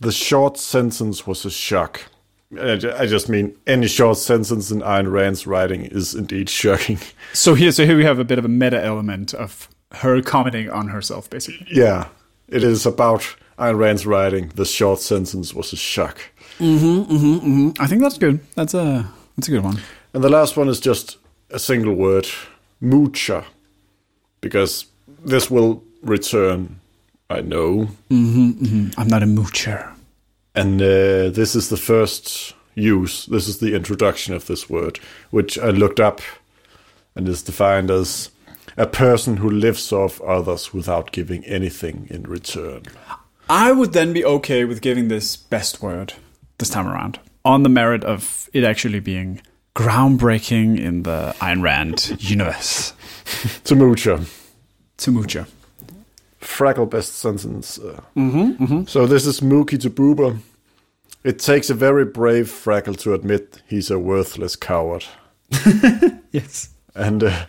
[0.00, 2.02] The short sentence was a shock.
[2.60, 6.98] I just mean any short sentence in Ayn Rand's writing is indeed shocking.
[7.32, 10.70] So here, so here we have a bit of a meta element of her commenting
[10.70, 11.66] on herself, basically.
[11.68, 12.06] Yeah,
[12.46, 13.22] it is about
[13.58, 14.52] Ayn Rand's writing.
[14.54, 16.20] The short sentence was a shock.
[16.60, 18.38] I think that's good.
[18.54, 19.80] That's a that's a good one.
[20.12, 21.16] And the last one is just
[21.50, 22.28] a single word,
[22.80, 23.44] moocher,
[24.44, 24.84] because
[25.24, 26.78] this will return.
[27.30, 29.90] I know, I'm not a moocher.
[30.54, 33.24] and uh, this is the first use.
[33.26, 36.20] This is the introduction of this word, which I looked up,
[37.16, 38.30] and is defined as
[38.76, 42.82] a person who lives off others without giving anything in return.
[43.48, 46.12] I would then be okay with giving this best word
[46.58, 49.40] this time around on the merit of it actually being
[49.76, 52.93] groundbreaking in the Ayn Rand universe.
[53.64, 54.18] To moocher.
[54.98, 55.46] To moocher.
[56.40, 57.78] Fraggle best sentence.
[57.78, 58.00] Uh,
[58.86, 60.38] So this is Mokey to Boober.
[61.24, 65.04] It takes a very brave Fraggle to admit he's a worthless coward.
[66.32, 66.70] Yes.
[66.96, 67.46] And uh,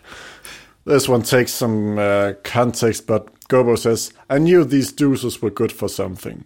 [0.84, 5.72] this one takes some uh, context, but Gobo says, I knew these doozers were good
[5.72, 6.44] for something.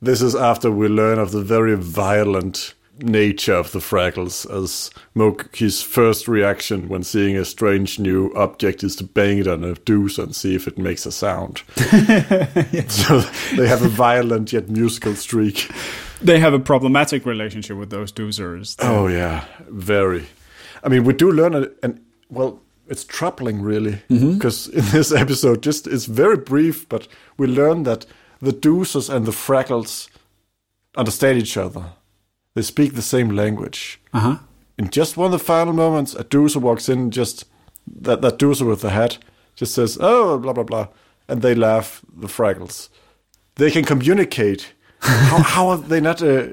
[0.00, 5.82] This is after we learn of the very violent nature of the Fraggles, as Mokey's
[5.82, 10.24] first reaction when seeing a strange new object is to bang it on a doozer
[10.24, 11.62] and see if it makes a sound.
[12.90, 13.20] So
[13.56, 15.70] they have a violent yet musical streak.
[16.20, 18.76] They have a problematic relationship with those doozers.
[18.80, 20.26] Oh yeah, very.
[20.82, 24.34] I mean, we do learn, a, and well, it's troubling really, mm-hmm.
[24.34, 28.04] because in this episode, just it's very brief, but we learn that
[28.40, 30.08] the Doozers and the Fraggles
[30.96, 31.92] understand each other.
[32.54, 34.00] They speak the same language.
[34.12, 34.36] Uh huh.
[34.78, 37.44] In just one of the final moments, a Doozer walks in, just
[38.02, 39.18] that that Doozer with the hat
[39.54, 40.88] just says, "Oh, blah blah blah,"
[41.28, 42.02] and they laugh.
[42.16, 42.88] The Fraggles,
[43.56, 44.74] they can communicate.
[45.00, 46.48] how, how are they not uh,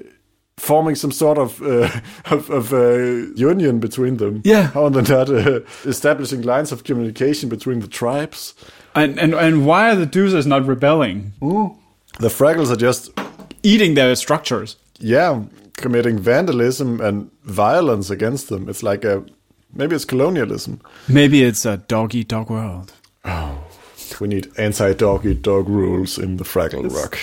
[0.58, 1.90] forming some sort of uh,
[2.36, 2.98] of, of uh,
[3.36, 4.42] union between them?
[4.46, 4.68] Yeah.
[4.74, 8.54] how are they not uh, establishing lines of communication between the tribes?
[8.96, 11.34] And, and and why are the doozers not rebelling?
[12.20, 13.12] The Fraggles are just
[13.64, 14.76] Eating their structures.
[15.00, 15.44] yeah
[15.78, 18.68] committing vandalism and violence against them.
[18.68, 19.24] It's like a
[19.74, 20.82] maybe it's colonialism.
[21.08, 22.92] Maybe it's a dog eat dog world.
[23.24, 23.64] Oh,
[24.20, 27.18] we need anti-dog eat dog rules in the Fraggle Rock.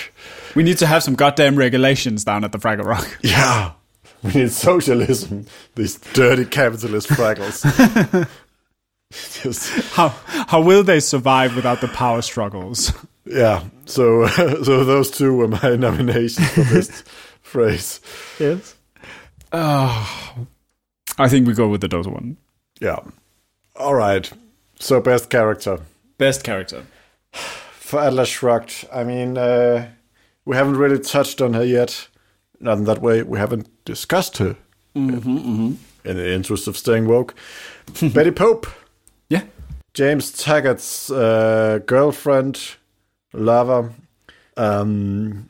[0.55, 3.07] We need to have some goddamn regulations down at the Fraggle Rock.
[3.21, 3.71] Yeah,
[4.23, 5.45] we need socialism.
[5.75, 7.61] These dirty capitalist Fraggles.
[9.43, 12.91] Just, How how will they survive without the power struggles?
[13.25, 13.63] yeah.
[13.85, 14.25] So,
[14.63, 17.03] so those two were my nominations for this
[17.55, 18.01] phrase.
[18.39, 18.75] Yes.
[19.51, 20.47] Oh,
[21.17, 22.37] I think we go with the doozer one.
[22.81, 22.99] Yeah.
[23.77, 24.29] All right.
[24.79, 25.79] So best character
[26.17, 26.85] Best character.
[27.31, 28.87] for Atlas Shrugged.
[28.91, 29.89] I mean, uh,
[30.45, 32.07] we haven't really touched on her yet.
[32.59, 33.23] Not in that way.
[33.23, 34.55] We haven't discussed her.
[34.93, 37.35] In the interest of staying woke,
[38.13, 38.67] Betty Pope.
[39.29, 39.43] Yeah.
[39.93, 42.75] James Taggart's uh, girlfriend,
[43.33, 43.93] lover.
[44.55, 45.49] Um,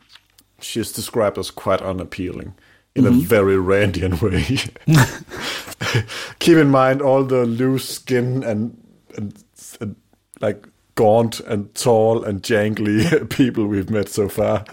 [0.66, 2.56] she's described as quite unappealing
[2.96, 3.20] in a mm-hmm.
[3.20, 6.04] very Randian way.
[6.40, 8.82] Keep in mind all the loose skin and,
[9.16, 9.44] and,
[9.80, 9.96] and
[10.42, 14.66] like gaunt and tall and jangly people we've met so far,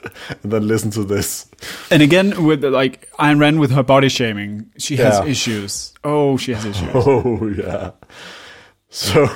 [0.43, 1.49] and then listen to this.
[1.91, 5.27] And again, with the, like Ayn Rand with her body shaming, she has Yeah.
[5.27, 5.93] issues.
[6.05, 6.91] Oh, she has issues.
[6.95, 7.91] Oh yeah.
[8.89, 9.29] So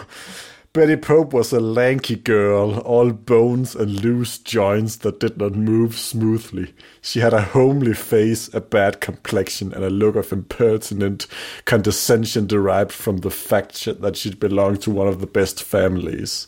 [0.77, 5.97] Betty Pope was a lanky girl, all bones and loose joints that did not move
[5.97, 6.75] smoothly.
[7.01, 11.29] She had a homely face, a bad complexion, and a look of impertinent
[11.65, 16.47] condescension derived from the fact that she belonged to one of the best families.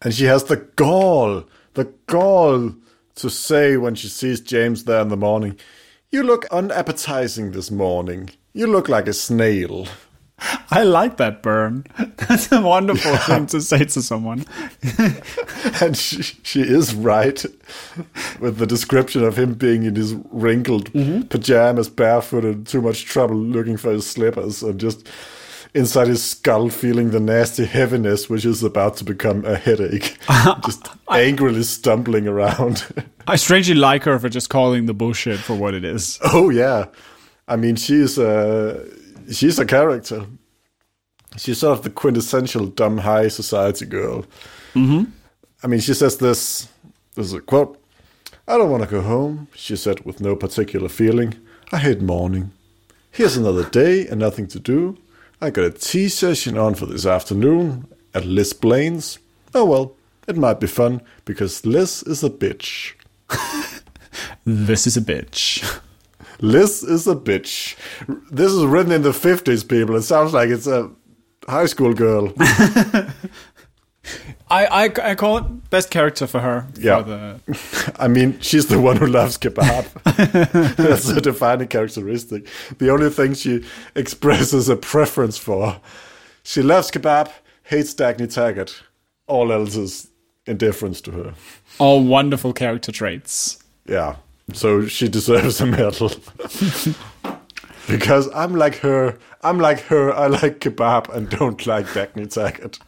[0.00, 2.76] And she has the gall, the gall
[3.16, 5.58] to say when she sees James there in the morning,
[6.12, 8.30] You look unappetizing this morning.
[8.52, 9.88] You look like a snail.
[10.70, 11.84] I like that burn.
[12.16, 14.44] That's a wonderful thing to say to someone.
[15.80, 17.44] and she, she is right
[18.38, 21.22] with the description of him being in his wrinkled mm-hmm.
[21.22, 25.08] pajamas, barefooted, too much trouble looking for his slippers, and just
[25.74, 30.16] inside his skull feeling the nasty heaviness which is about to become a headache.
[30.64, 32.86] just angrily stumbling around.
[33.26, 36.18] I strangely like her for just calling the bullshit for what it is.
[36.22, 36.86] oh yeah,
[37.46, 38.86] I mean she's a
[39.30, 40.26] she's a character.
[41.36, 44.24] She's sort of the quintessential dumb high society girl.
[44.74, 45.10] Mm-hmm.
[45.62, 46.68] I mean, she says this.
[47.14, 47.82] This is a quote.
[48.46, 51.34] I don't want to go home, she said with no particular feeling.
[51.70, 52.52] I hate morning.
[53.10, 54.96] Here's another day and nothing to do.
[55.40, 59.18] I got a tea session on for this afternoon at Liz Blaine's.
[59.54, 62.94] Oh well, it might be fun because Liz is a bitch.
[64.44, 65.80] This is a bitch.
[66.40, 67.76] Liz is a bitch.
[68.30, 69.96] This is written in the 50s, people.
[69.96, 70.90] It sounds like it's a
[71.48, 72.32] high school girl.
[74.50, 76.66] I, I, I call it best character for her.
[76.74, 77.02] for Yeah.
[77.02, 77.40] the-
[77.98, 79.86] I mean, she's the one who loves kebab.
[80.76, 82.46] That's a defining characteristic.
[82.78, 83.64] The only thing she
[83.94, 85.78] expresses a preference for.
[86.44, 87.30] She loves kebab,
[87.64, 88.82] hates Dagny Taggart.
[89.26, 90.08] All else is
[90.46, 91.34] indifference to her.
[91.78, 93.58] all wonderful character traits.
[93.86, 94.16] Yeah.
[94.54, 96.10] So she deserves a medal.
[97.88, 99.18] because I'm like her.
[99.42, 100.12] I'm like her.
[100.12, 102.78] I like kebab and don't like Dagny Taggart.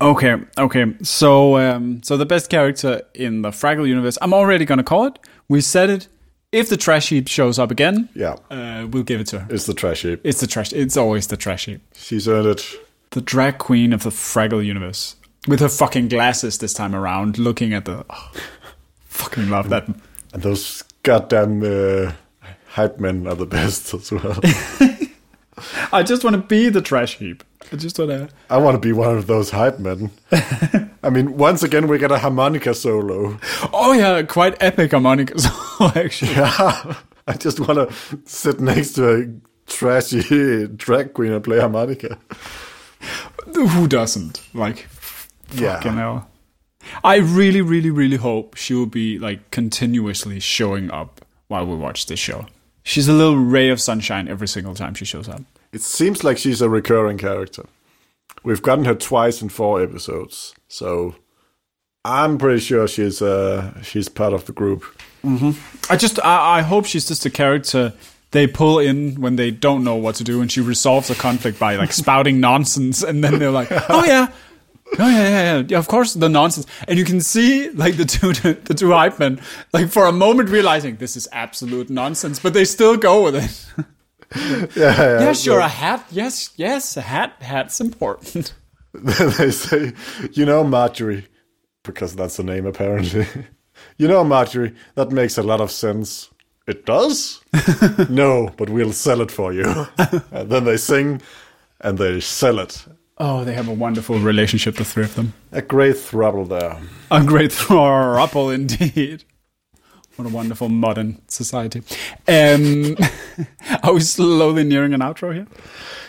[0.00, 0.86] Okay, okay.
[1.02, 5.18] So, um, so the best character in the Fraggle universe, I'm already gonna call it.
[5.48, 6.08] We said it.
[6.50, 8.34] If the trash heap shows up again, Yeah.
[8.50, 9.46] uh, we'll give it to her.
[9.48, 10.20] It's the trash heap.
[10.24, 10.72] It's the trash.
[10.72, 11.80] It's always the trash heap.
[11.94, 12.66] She's earned it.
[13.10, 15.14] The drag queen of the Fraggle universe,
[15.46, 18.04] with her fucking glasses this time around, looking at the.
[18.10, 18.32] oh,
[19.12, 19.86] fucking love that.
[20.32, 22.12] And those goddamn uh,
[22.68, 24.38] hype men are the best as well.
[25.92, 27.44] I just want to be the trash heap.
[27.72, 28.28] I just want to.
[28.50, 30.10] I want to be one of those hype men.
[31.02, 33.38] I mean, once again, we get a harmonica solo.
[33.72, 36.32] Oh yeah, quite epic harmonica solo actually.
[36.32, 36.96] Yeah.
[37.28, 37.94] I just want to
[38.24, 42.18] sit next to a trashy drag queen and play harmonica.
[43.54, 44.42] Who doesn't?
[44.54, 44.88] Like,
[45.52, 45.76] Yeah.
[45.76, 46.28] fucking hell.
[47.04, 52.06] I really, really, really hope she will be like continuously showing up while we watch
[52.06, 52.46] this show.
[52.82, 55.42] She's a little ray of sunshine every single time she shows up.
[55.72, 57.64] It seems like she's a recurring character.
[58.42, 61.14] We've gotten her twice in four episodes, so
[62.04, 64.84] I'm pretty sure she's uh, she's part of the group.
[65.88, 67.92] I just, I, I hope she's just a character
[68.32, 71.60] they pull in when they don't know what to do, and she resolves a conflict
[71.60, 74.32] by like spouting nonsense, and then they're like, "Oh yeah,
[74.98, 78.04] oh yeah, yeah, yeah, yeah, of course the nonsense." And you can see like the
[78.04, 78.32] two,
[78.64, 79.40] the two hype men,
[79.72, 83.84] like for a moment realizing this is absolute nonsense, but they still go with it.
[84.34, 85.20] Yeah, yeah.
[85.20, 86.06] yeah, sure, a hat.
[86.10, 87.36] Yes, yes, a hat.
[87.42, 88.54] Hat's important.
[88.94, 89.92] they say,
[90.32, 91.26] you know, Marjorie,
[91.82, 93.26] because that's the name apparently.
[93.98, 96.30] you know, Marjorie, that makes a lot of sense.
[96.66, 97.42] It does?
[98.08, 99.86] no, but we'll sell it for you.
[100.30, 101.20] and then they sing
[101.80, 102.86] and they sell it.
[103.18, 105.34] Oh, they have a wonderful relationship, the three of them.
[105.52, 106.78] A great throuble there.
[107.10, 109.24] A great throuple indeed.
[110.16, 111.82] What a wonderful modern society.
[112.28, 112.96] Um,
[113.82, 115.46] are we slowly nearing an outro here?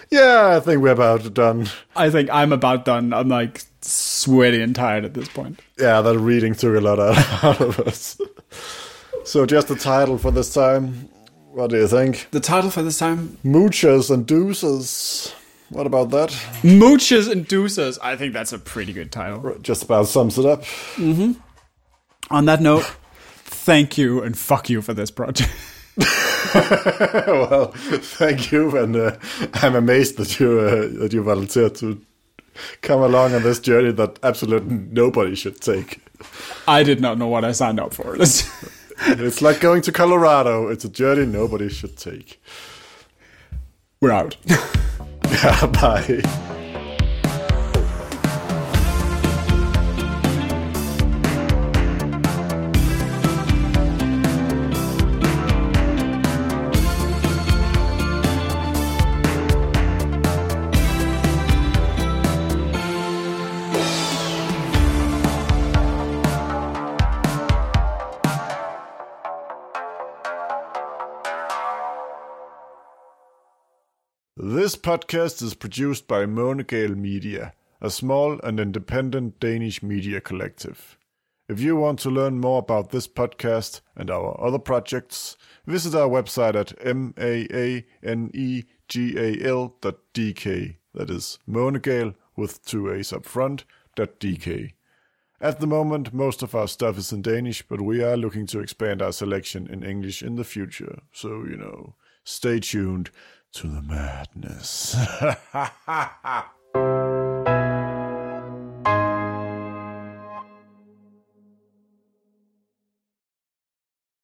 [0.10, 1.68] Yeah, I think we're about done.
[1.96, 3.14] I think I'm about done.
[3.14, 5.60] I'm like sweaty and tired at this point.
[5.80, 8.20] Yeah, that reading took a lot out out of us.
[9.24, 11.10] So, just the title for this time.
[11.52, 12.28] What do you think?
[12.32, 15.34] The title for this time Moochers and Doozers.
[15.70, 16.30] What about that?
[16.62, 17.98] Mooches and Doozers.
[18.02, 19.58] I think that's a pretty good title.
[19.62, 20.64] Just about sums it up.
[22.30, 22.84] On that note,
[23.44, 25.52] thank you and fuck you for this project.
[26.56, 29.16] well, thank you, and uh,
[29.56, 32.02] I'm amazed that you uh, that you volunteered to
[32.82, 36.02] come along on this journey that absolutely nobody should take.
[36.68, 38.18] I did not know what I signed up for.
[39.06, 40.70] It's like going to Colorado.
[40.70, 42.42] It's a journey nobody should take.
[44.00, 44.38] We're out.
[45.34, 46.63] Yeah, bye.
[74.84, 80.98] Podcast is produced by Maanegal Media, a small and independent Danish media collective.
[81.48, 86.10] If you want to learn more about this podcast and our other projects, visit our
[86.10, 87.86] website at m-a-a-n-e-g-a-l.dk.
[90.94, 93.64] That is Maanegal with two A's up front,
[93.96, 94.74] .dk.
[95.40, 98.60] At the moment, most of our stuff is in Danish, but we are looking to
[98.60, 101.04] expand our selection in English in the future.
[101.14, 103.12] So, you know, stay tuned
[103.54, 104.96] to the madness.